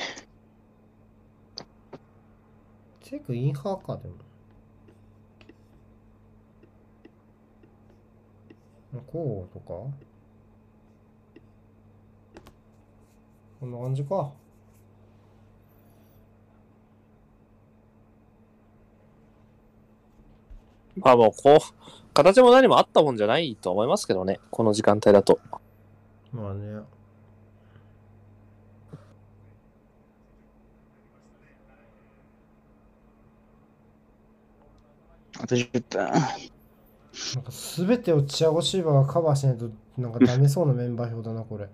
[3.03, 4.15] チェックインハーか、でも。
[9.07, 9.69] こうとか？
[13.61, 14.33] こんな感じか。
[21.01, 21.59] まあもう、こう、
[22.15, 24.41] 形も何もあったもんじゃないと思いますけどね。
[24.51, 25.39] この時間帯だと。
[26.33, 26.83] まあね。
[35.41, 36.11] あと10分。
[37.35, 41.69] なんか全てをチアゴシーバーがカバーしないとなんかダメそうなメンバー表だな、これ。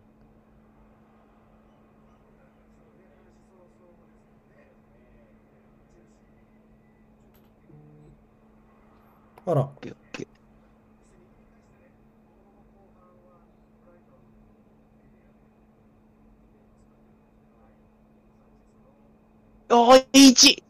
[9.46, 20.62] あら、オッケーオッケーおー、1!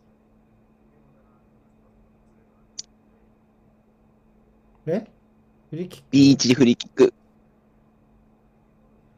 [4.86, 5.06] え？
[5.70, 7.14] フリーキック？B1 でフリーキック。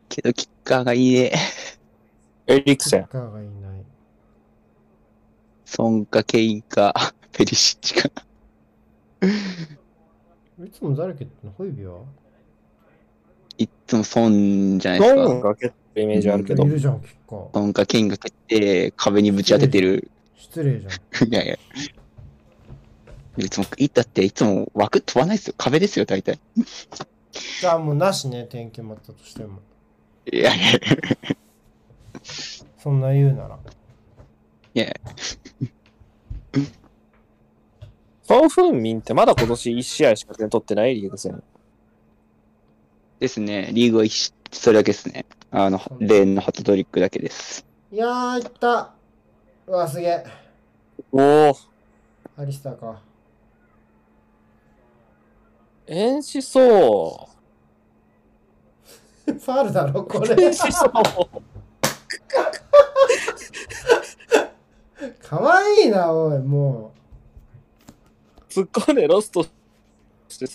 [0.08, 1.32] けど、キッカーがいいね。
[2.46, 3.06] エリクセン。
[3.06, 3.84] カーがいない。
[5.64, 6.92] ソンかケインか、
[7.32, 8.25] ペリシッチか。
[9.22, 12.00] いつも誰蹴ってんのホイビは？
[13.58, 15.22] いっつもソンじゃないですか。
[15.22, 16.68] ドンが蹴ってるイメージあるけどい。
[16.68, 20.10] ンかケインが蹴って、壁にぶち当ててる。
[20.36, 21.28] 失礼じゃん。
[21.32, 21.56] いやいや。
[23.38, 25.54] いつも、いったって、いつも枠飛ばないですよ。
[25.56, 26.38] 壁ですよ、大体。
[27.60, 29.60] じゃあもうなしね、天気まったとしても。
[30.30, 30.80] いやいやい
[32.78, 33.58] そんな言うなら。
[34.74, 34.94] や。
[38.28, 41.40] ソン・フンミンってまだ今年1試合しか点取ってないリーグ戦。
[43.20, 43.70] ですね。
[43.72, 45.26] リーグは一それだけですね。
[45.52, 47.64] あの、レーンのハットトリックだけです。
[47.92, 48.94] いやー、いった。
[49.68, 50.24] うわ、すげえ。
[51.12, 51.56] おお、
[52.36, 53.00] アリスターか。
[55.86, 56.58] 遠視そ
[59.24, 60.34] ファールだろ、こう。
[60.34, 60.46] れ。
[60.46, 60.92] 遠視そう。
[65.22, 66.92] かわいいな、おい、も
[68.56, 69.46] 突っ込んでロスト
[70.28, 70.46] して、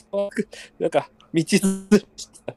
[0.80, 2.56] なんか、道ずれした。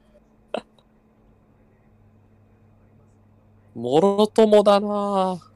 [3.74, 5.53] もろともだなぁ。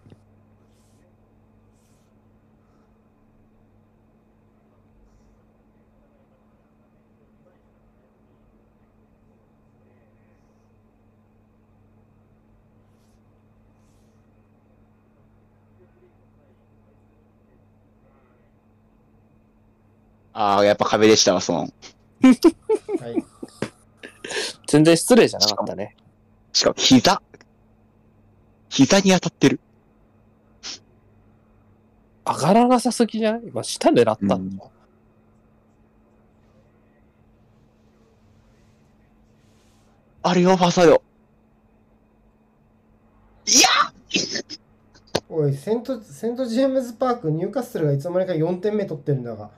[20.40, 21.72] ああ、やっぱ壁でしたわ、ソン。
[22.22, 22.26] う。
[23.02, 23.24] はい。
[24.68, 25.96] 全然失礼じゃなかったね。
[26.52, 27.20] しかも、膝。
[28.68, 29.58] 膝に当たってる。
[32.24, 33.48] 上がらなさすぎじゃない？
[33.48, 34.64] 今、下狙ったんだ。
[40.22, 41.02] あれよ、ファーサイド。
[43.44, 43.68] いや
[45.28, 49.50] おい、セント、セントジェームズパーク、ニューカッスルがいつの間にか4点目取ってるんだが。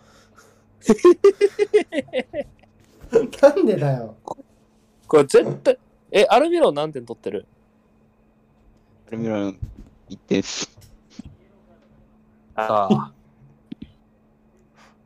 [3.43, 4.17] なんでだよ。
[4.25, 5.79] これ絶対、
[6.11, 7.47] え、アルミロン何点取ってる？
[9.09, 9.59] アルミロン、
[10.09, 10.71] 1点です。
[12.55, 13.13] ああ。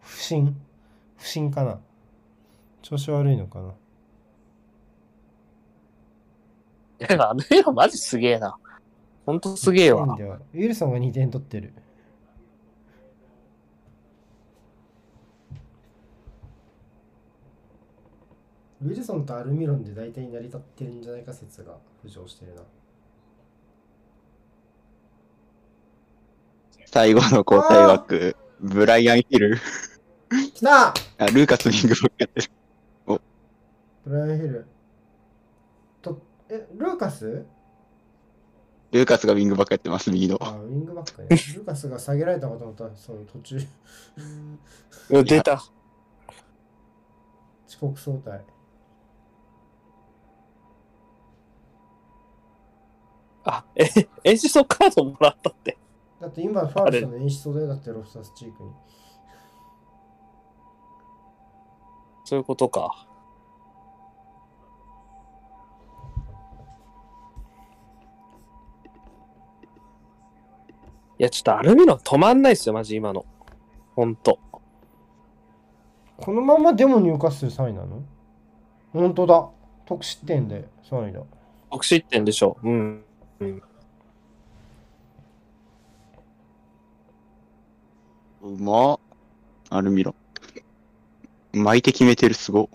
[0.01, 0.57] 不審
[1.17, 1.81] 不審かな
[2.83, 3.75] 調子悪いのかな
[7.01, 8.57] いや、アルミロンマジすげえな。
[9.27, 10.17] ほんとすげえわいいん。
[10.17, 11.73] だよウィルソンが2点取ってる。
[18.85, 22.61] ウィルソンとアルミロンで大体成り立ってるんじゃないか説が浮上してるな。
[26.85, 29.57] 最後の交代枠、ブライアン・ヒル。
[30.55, 30.95] きたあ
[31.33, 32.51] ルーカス・ミングバックやってる。
[34.05, 34.67] ブライアン・ヒル。
[36.03, 36.21] と、
[36.51, 37.47] え、ルーカス？
[38.93, 40.37] ルーカスがウィングバックやってます、右の。
[40.43, 41.29] あ、ウィングバックね。
[41.57, 43.59] ルーカスが下げられたかと思ったら、その途中、
[45.09, 45.63] うん出た。
[47.67, 48.45] 遅刻総体。
[53.45, 53.85] あ、え、
[54.25, 55.77] 演出のカードもらったって。
[56.21, 58.71] だって今、ファールしたの演出だよ、だってロフタスチークに。
[62.25, 63.07] そういうことか。
[71.19, 73.25] いや、ちょっとアルミロン止まんないっすよ、マジ今の。
[73.95, 74.39] ほんと。
[76.17, 78.03] このままでも入荷する3位なの？
[78.93, 79.49] 本当だ。
[79.85, 81.21] 得失点で3位だ。
[81.71, 82.57] 得失点でしょ。
[82.63, 83.05] うん。
[83.41, 83.63] う
[88.43, 89.01] まっ。
[89.71, 90.15] アルミロ。
[91.53, 92.69] 巻いて決めてる、すご。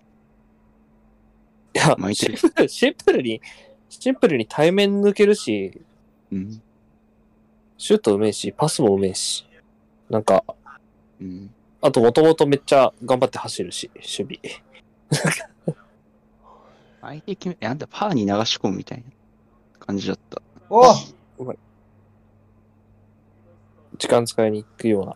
[1.73, 2.31] いや、巻いて
[2.61, 3.41] るシンプルに、
[3.89, 5.81] シンプルに対面抜けるし、
[6.31, 6.61] うん。
[7.77, 9.45] シュートうめえし、パスもうめえし。
[10.09, 10.43] なんか、
[11.21, 11.53] うん。
[11.81, 15.75] あともともとめっちゃ頑張って走るし、守備。
[17.01, 19.05] 巻いて決め、え、あんたパーに流し込むみたいな
[19.79, 20.41] 感じだった。
[20.71, 20.93] お
[23.97, 25.15] 時間使いに行くような。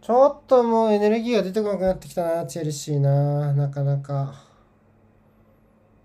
[0.00, 3.52] ちょっともうエネルギーが出てこなくなってきたな、チェルシーな。
[3.54, 4.43] なかなか。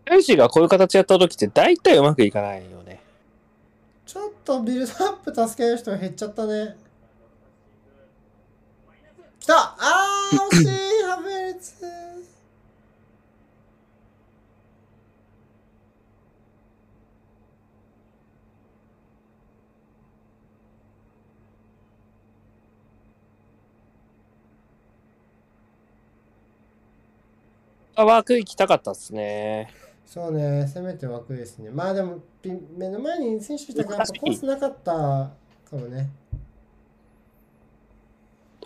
[0.10, 3.00] チェルシーがこういう形やった時って大体うまくいかないよね。
[4.08, 6.76] ちょっとビルドアップ助ける人が減っちゃったね。
[9.40, 10.68] 来たあー惜しい
[11.04, 11.76] ハベルツ
[27.96, 29.72] あ、ワーク行きたかったっすね。
[30.12, 31.70] そうね、せめて枠ですね。
[31.70, 35.32] まあでも、ピ目の前に選手したからやっぱコースなかったか
[35.74, 36.10] もね。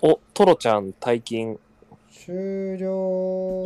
[0.01, 1.59] お、トロちゃん退勤。
[2.09, 3.65] 終了。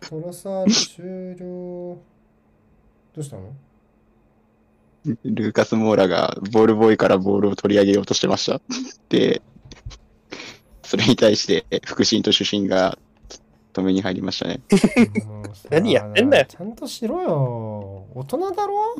[0.00, 1.98] トロサール終了。
[3.14, 3.52] どうしたの？
[5.04, 8.60] ルーカス・モーラがボールボーイからボールを取り上げようとしてました。
[9.10, 9.42] で、
[10.82, 12.98] それに対して、腹心と主審が
[13.72, 14.60] 止めに入りましたね。
[15.70, 18.06] 何やってんだよ ちゃんとしろよ。
[18.14, 18.96] 大人だろ？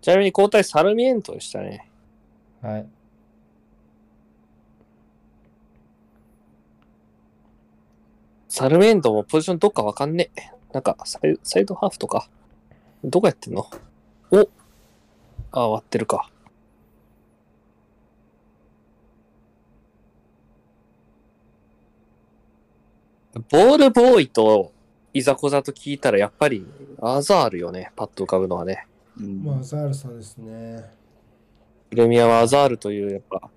[0.00, 1.86] ちなみに交代サルミエントでしたね。
[2.62, 2.86] はい。
[8.48, 10.40] サルミエントもポジションどっかわかんねえ。
[10.72, 12.28] なんかサイ、サイドハーフとか。
[13.04, 13.66] どこやってんの？
[14.32, 14.48] お
[15.52, 16.30] あ、割ってるか。
[23.34, 24.72] ボールボーイと
[25.12, 26.66] いざこざと聞いたらやっぱり
[27.00, 27.92] アザールよね。
[27.96, 28.86] パッと浮かぶのはね。
[29.18, 30.90] うんまあ、ザールさんですね。
[31.90, 33.50] プレミアはアザールという、やっぱ、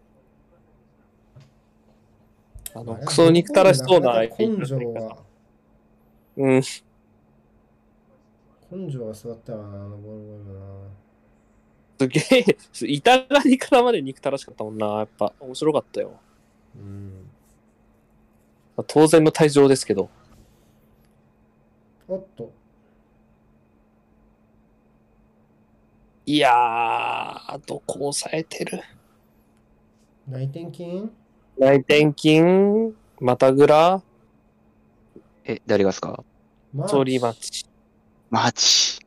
[2.76, 5.18] あの、クソ憎たらしそうな相手根性が、
[6.38, 6.62] うん。
[8.72, 10.66] 根性が座ったわな、あのボールボールな。
[12.00, 14.88] すげえ、 痛がりからまで憎たらしかったもんな。
[14.98, 16.20] やっぱ、面白かったよ。
[16.76, 17.23] うん。
[18.88, 20.10] 当然の退場ですけど。
[22.08, 22.52] おっと。
[26.26, 28.82] いやー、どこ抑えてる
[30.28, 31.12] 内転筋？
[31.58, 32.41] 内転筋、
[33.20, 34.02] またぐら、
[35.44, 36.24] え、誰がですか？
[36.74, 37.66] マソーリーマッチ。
[38.30, 39.00] マジ。
[39.02, 39.03] ブ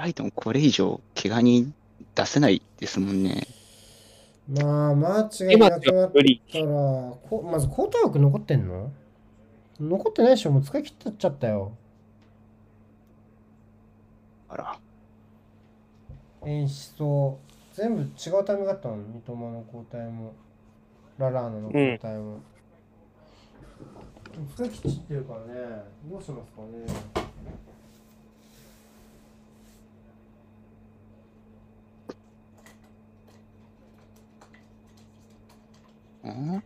[0.00, 1.74] ライトンこれ以上怪我に
[2.14, 3.46] 出せないですもんね。
[4.48, 6.10] まあ、マーチがい今なくなっ。
[6.10, 8.90] たら、こまず交代枠残ってんの？
[9.78, 11.72] 残ってないでしょもう使い切っちゃったよ。
[14.48, 14.78] あら。
[16.46, 17.38] 演出と、
[17.74, 18.06] 全部違
[18.40, 20.32] うタイミングだったの三笘の交代も、
[21.18, 22.40] ララーナの交代も。
[24.56, 27.19] 使い切っちゃってるからね、どうしますかね。
[36.28, 36.62] ん。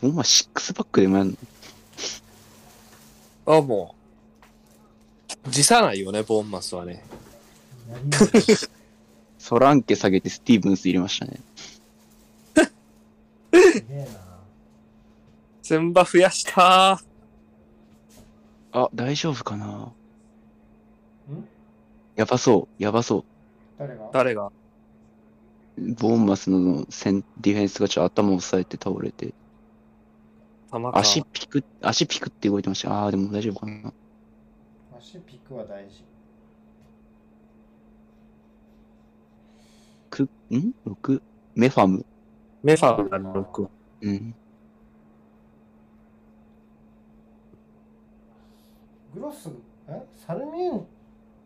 [0.00, 1.30] ボンはシックスバックでもやん。
[1.30, 1.36] の
[3.46, 3.94] あ、も
[5.46, 5.50] う。
[5.50, 7.04] 辞さないよね、ボンマスはね。
[9.44, 11.38] ソランケ下げてスティーブンス入れましたね。
[13.52, 14.06] すげえな。
[15.62, 16.98] 全場増やした
[18.72, 19.92] あ、大丈夫かな？
[22.16, 23.26] やばそう、やばそ
[23.78, 24.08] 誰が？
[24.14, 24.46] 誰が？
[24.46, 24.52] う。
[25.76, 29.34] ボーンマスのセンディフェンスがちょっと頭を押さえて倒れて、
[30.70, 31.02] 玉川。
[31.02, 32.94] 足ピク、足ピクって動いてました。
[32.94, 33.92] ああー、でも大丈夫かな。
[34.98, 36.02] 足ピクは大事。
[40.14, 41.22] く、ん ?6?
[41.56, 42.06] メファム。
[42.62, 43.68] メファムが6。
[44.02, 44.34] うん。
[49.14, 49.50] グロス、
[49.88, 50.02] え？
[50.14, 50.86] サルミエン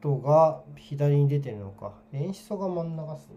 [0.01, 1.93] トが左に出てるのか。
[2.13, 3.37] エンシソが真ん中っすね。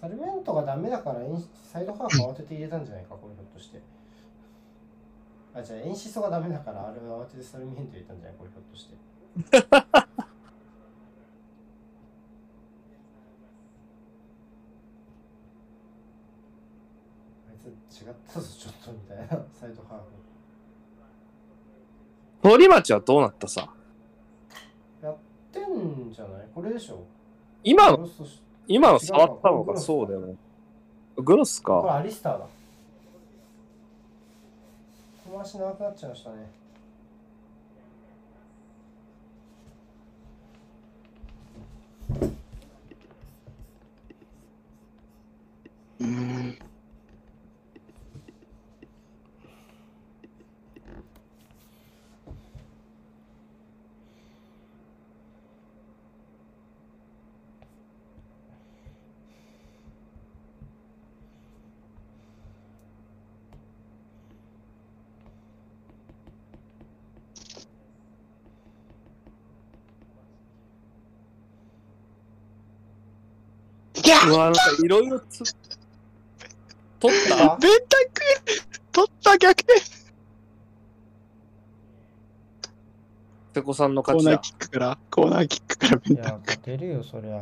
[0.00, 1.42] サルミエントがダメだからエン
[1.72, 3.80] サイドハーフ慌てて入れたんじゃないか、これひょっとして。
[5.54, 8.94] あ、じゃあエンシソがダメだからあれは慌ててサルミエント入れたんじゃないこれひょっとして。
[17.48, 17.68] あいつ
[18.04, 19.98] 違ったぞ、ちょっとみたいな、 サイドハー
[22.42, 22.48] フ。
[22.48, 23.68] 堀町はどうなったさ？
[25.02, 25.16] やっ
[25.52, 26.48] てんじゃない？
[26.54, 27.02] これでしょ
[27.62, 28.06] 今の、
[28.66, 30.36] 今の触ったのがそうだよね。
[31.16, 31.94] グロスこれか。
[31.96, 32.46] アリスターだ。
[35.26, 36.50] 小回し長くなっちゃいましたね。
[74.28, 75.42] うわ、なんかいろいろつ、
[77.00, 77.56] 取った？
[77.56, 78.22] ベンタク
[78.92, 79.60] 取った逆。
[79.60, 79.80] 転
[83.54, 84.40] 瀬古さんのコーナー。
[84.40, 86.40] キックから、コーナーキックからベンタク。
[86.46, 87.36] 勝てるよ、そりゃ。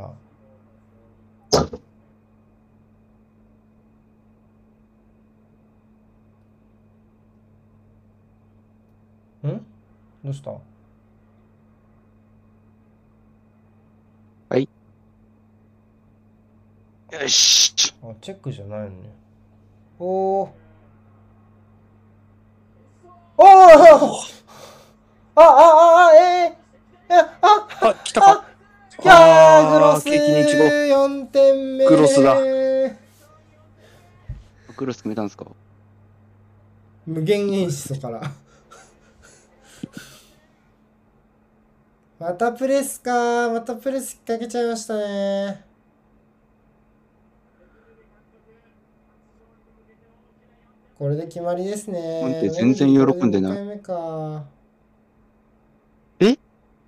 [9.49, 9.67] ん？
[10.25, 10.53] どうした？
[17.13, 17.95] よし。
[18.03, 18.95] あ、チェックじゃないのね。
[19.99, 20.49] おー。
[23.37, 23.45] おー
[25.35, 28.45] あ、あ、あ、あ、えー、え、あ、あ、来たか。
[29.03, 32.37] いやー、グあロス景気にいちご4点目グロスだ
[34.77, 35.47] クロス決めたんですか？
[37.07, 38.21] 無限演出から。
[42.19, 45.65] またプレスかまたプレスかけちゃいましたね。
[51.03, 52.21] これで決まりですね。
[52.23, 54.45] コンテ全然喜んでないこれ2回目か。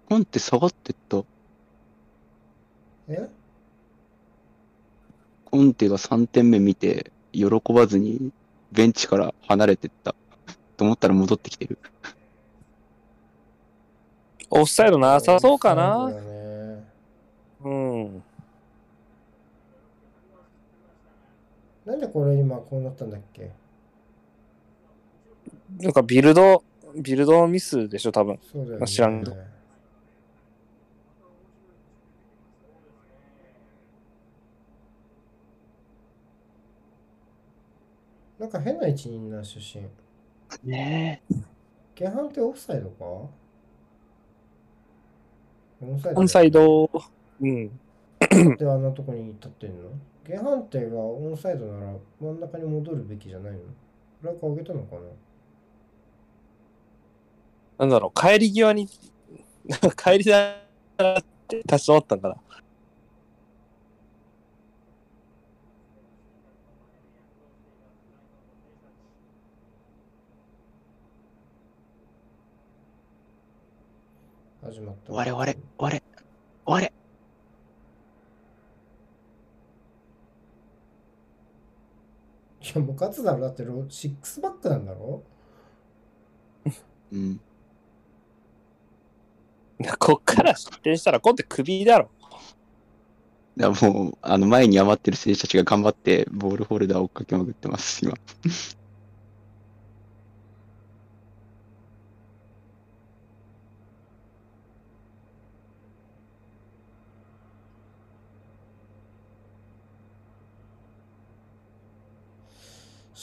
[0.09, 1.25] コンテ下がってった？
[3.09, 3.29] え？
[5.47, 8.31] コンテが3点目見て、喜ばずに
[8.71, 10.15] ベンチから離れてった。
[10.77, 11.77] と思ったら戻ってきてる。
[14.49, 16.21] オフサイドなさそうかそうなだ。
[16.21, 16.85] ね
[17.65, 18.23] うん。
[21.85, 23.51] なんでこれ今こうなったんだっけ？
[25.81, 26.63] なんかビルド、
[26.97, 28.39] ビルドミスでしょ、多分。
[28.53, 28.87] そうだよね。
[28.87, 29.37] 知らんけど
[38.39, 39.85] なんか変な位置にいんな、出身。
[40.71, 41.23] ね
[41.99, 43.05] 前半ってオフサイドか？
[45.81, 46.91] オンサイオンサイド、
[47.41, 47.67] うん。
[47.67, 49.91] ってあんなとこに立ってんの？
[50.27, 53.59] 前半手がオンサイドなら真ん中に戻るべきじゃないの？
[54.21, 55.03] フラッグ上げたのかな？
[57.79, 58.87] なんだろう、帰り際に、
[59.97, 60.57] 帰りだ
[61.19, 62.37] って立ち止まったんかな。
[74.63, 75.13] 始まった。
[75.13, 76.03] 我々、我々、
[76.65, 76.93] 我
[82.63, 83.41] いやもう勝つだろ。
[83.41, 85.23] だってロシックスバックなんだろ？
[87.13, 87.41] うん。
[89.99, 92.11] こっから失点したら今度クビだろ。
[93.57, 98.15] だからもう、あの前に余ってる選手たちが頑張ってボールホルダーを追っかけまくってます、今。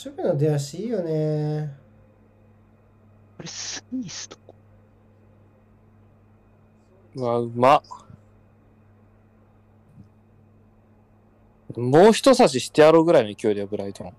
[0.03, 1.77] 守備の出足いいよね。
[3.37, 4.50] これ、スミスとこ。
[7.15, 7.81] うわ、うま。
[11.75, 14.13] もう一差ししてやろうぐらいの勢いだよ、ブライトン。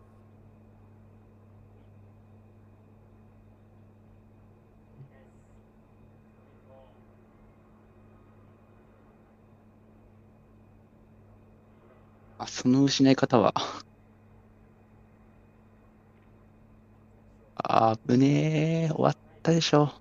[12.39, 13.55] あ、その失い方は。
[17.57, 19.93] あぶねえ、終わったでしょ。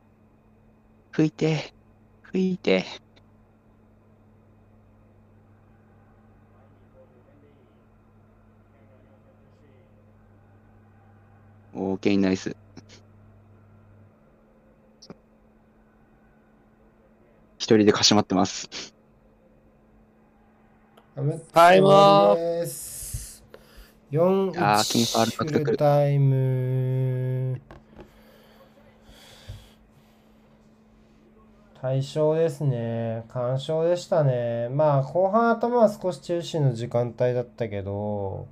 [1.13, 1.73] 拭いて、
[2.33, 2.85] 拭いて。
[11.73, 12.55] オーケーナイス。
[17.57, 18.69] 一人でかしまってます。
[21.53, 23.43] タイムアップです。
[24.11, 27.61] 4、あーキンパール獲フ得ルタイム。
[31.81, 33.25] 大勝ですね。
[33.29, 34.69] 完勝でしたね。
[34.69, 38.47] まあ、後半頭は少しチェルシーの時間帯だったけど、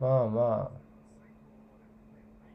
[0.00, 0.80] まあまあ、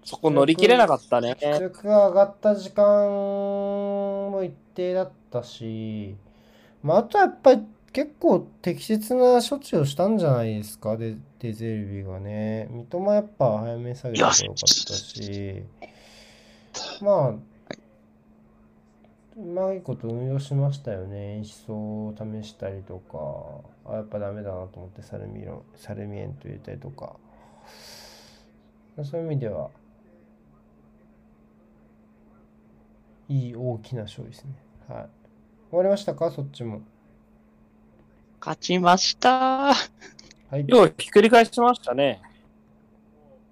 [0.04, 1.38] そこ乗り切れなかったね。
[1.40, 6.16] 実力が上がった時間も一定だったし、
[6.82, 7.62] まあ、あとはやっぱり
[7.94, 12.68] 結構適切な処置をしたんじゃないですか、デ、デゼルビがね。
[12.72, 15.64] 三笘やっぱ早めに下げてよかったし、
[17.02, 17.55] まあ、
[19.38, 21.36] うまいこと運用しましたよね。
[21.38, 27.18] 演出を試したりとか、あ、やっぱダメだなと思ってサルミロン、サルミエント入れたりとか。
[29.04, 29.70] そういう意味では、
[33.28, 34.52] いい大きな勝利ですね。
[34.88, 35.08] はい。
[35.70, 36.32] 終わりましたか？
[36.32, 36.82] そっちも。
[38.40, 39.76] 勝ちましたは
[40.54, 40.66] い。
[40.66, 42.22] ようひっくり返しましたね。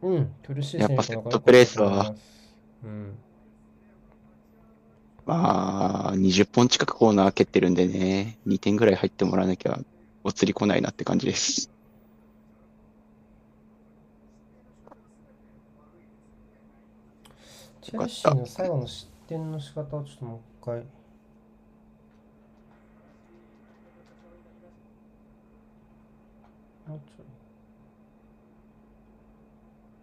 [0.02, 0.34] うん。
[0.46, 2.16] 苦しいやっぱ選手のセットプレースは
[2.84, 3.18] うん。
[5.26, 9.80] まあ、20本近くコーナー蹴ってるんでね、2点ぐらい入ってもらわなきゃ、
[10.24, 11.70] お釣り来ないなって感じです。
[17.82, 20.76] チェルシーの最後の失点の仕方をちょっともう一回。
[26.88, 27.26] もうちょい。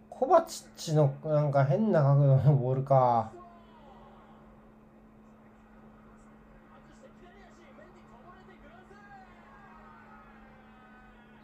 [0.09, 3.31] コバチッチのなんか変な角度のボールか。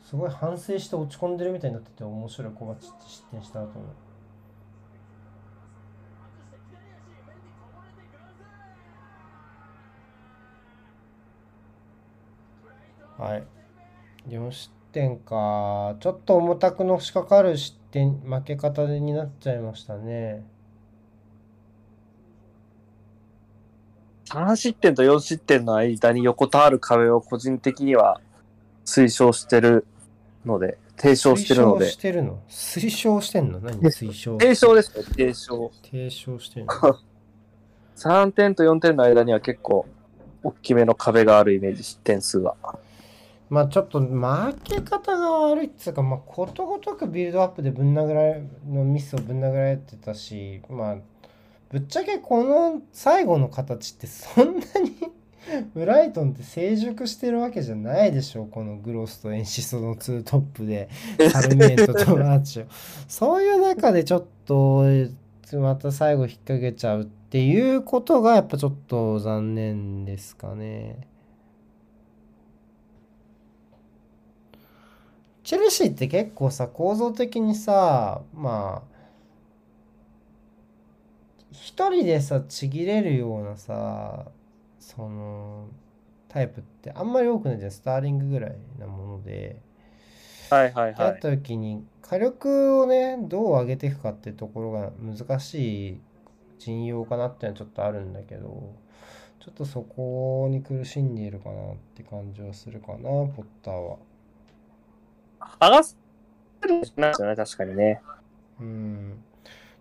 [0.09, 3.67] すごい反省して落ち込んでるみたいになってて面白いコバチッチ失点した後
[13.19, 13.25] の。
[13.25, 13.43] はい。
[14.29, 15.97] 4失点か。
[15.99, 20.45] ちょっと重たくのしかかる失点、負け方になっちゃいましたね。
[24.29, 28.21] 3失点と4失点の間に横たわる壁を個人的には
[28.85, 29.85] 推奨してる
[30.47, 31.85] ので、提唱してるので。
[31.85, 32.39] 推奨し、てるの？
[32.49, 33.59] 推奨してんの？
[33.59, 33.79] 何？
[33.81, 34.37] 推奨。
[34.39, 35.71] 提唱ですよ、提唱。
[35.83, 36.73] 提唱してるの？
[37.97, 39.85] 3点と4点の間には結構
[40.43, 42.55] 大きめの壁があるイメージ、失点数は。
[43.49, 50.97] まあちょっと負け方が悪いっつうか、まあことごとくビルドアップでぶん殴られのミスをぶん殴られてたし、まあ
[51.69, 54.61] ぶっちゃけこの最後の形ってそんなに
[55.73, 60.89] ブライトンって成熟してるわけじゃないでしょこのグロスとエンシソのツートップで
[61.31, 62.65] サルメートとラーチオ
[63.07, 64.83] そういう中でちょっと
[65.53, 71.07] また最後引っ掛けちゃうっていうことがやっぱちょっと残念ですかね。
[75.43, 78.97] チェルシーって結構さ構造的にさまあ
[81.51, 84.25] 一人でさちぎれるようなさ
[84.87, 85.67] その
[86.29, 89.59] タイプってあんまり多くないじゃんスターリングぐらいなもので。
[90.49, 96.01] はいはいあった時に火力をねどう上げていくかってところが難しい
[96.57, 98.73] 陣容かなっていうのはちょっとあるんだけど
[99.41, 103.97] ちょっとそこに苦しんでいるかなって感じはするかなポッターは。
[105.39, 105.95] 剥がせ
[106.61, 108.01] るんじゃないですよね、確かにね。
[108.61, 109.23] うん。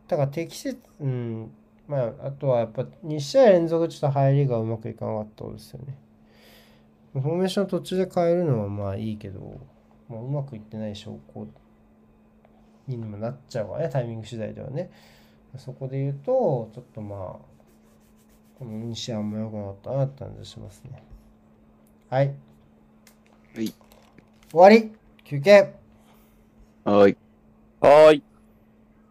[0.09, 1.51] だから適切、うん。
[1.89, 5.97] まあ、あとはやっぱ2試合連続ちょっと入りがうまくいかなかったですよね。
[7.13, 9.61] フォーメーション途中で変えるのはまあいいけど、
[10.09, 11.47] まあ、うまくいってない証拠
[12.87, 14.91] にもなっちゃうからね、タイミング次第ではね。
[15.57, 17.19] そこで言うと、ちょっとまあ、
[18.59, 21.03] この2試合あんま良くなかったなって感じしますね。
[22.11, 22.35] はい。
[23.55, 23.73] はい
[24.53, 24.93] 終わり
[25.25, 25.75] 休憩
[26.85, 27.17] はい。
[27.81, 28.23] はーい。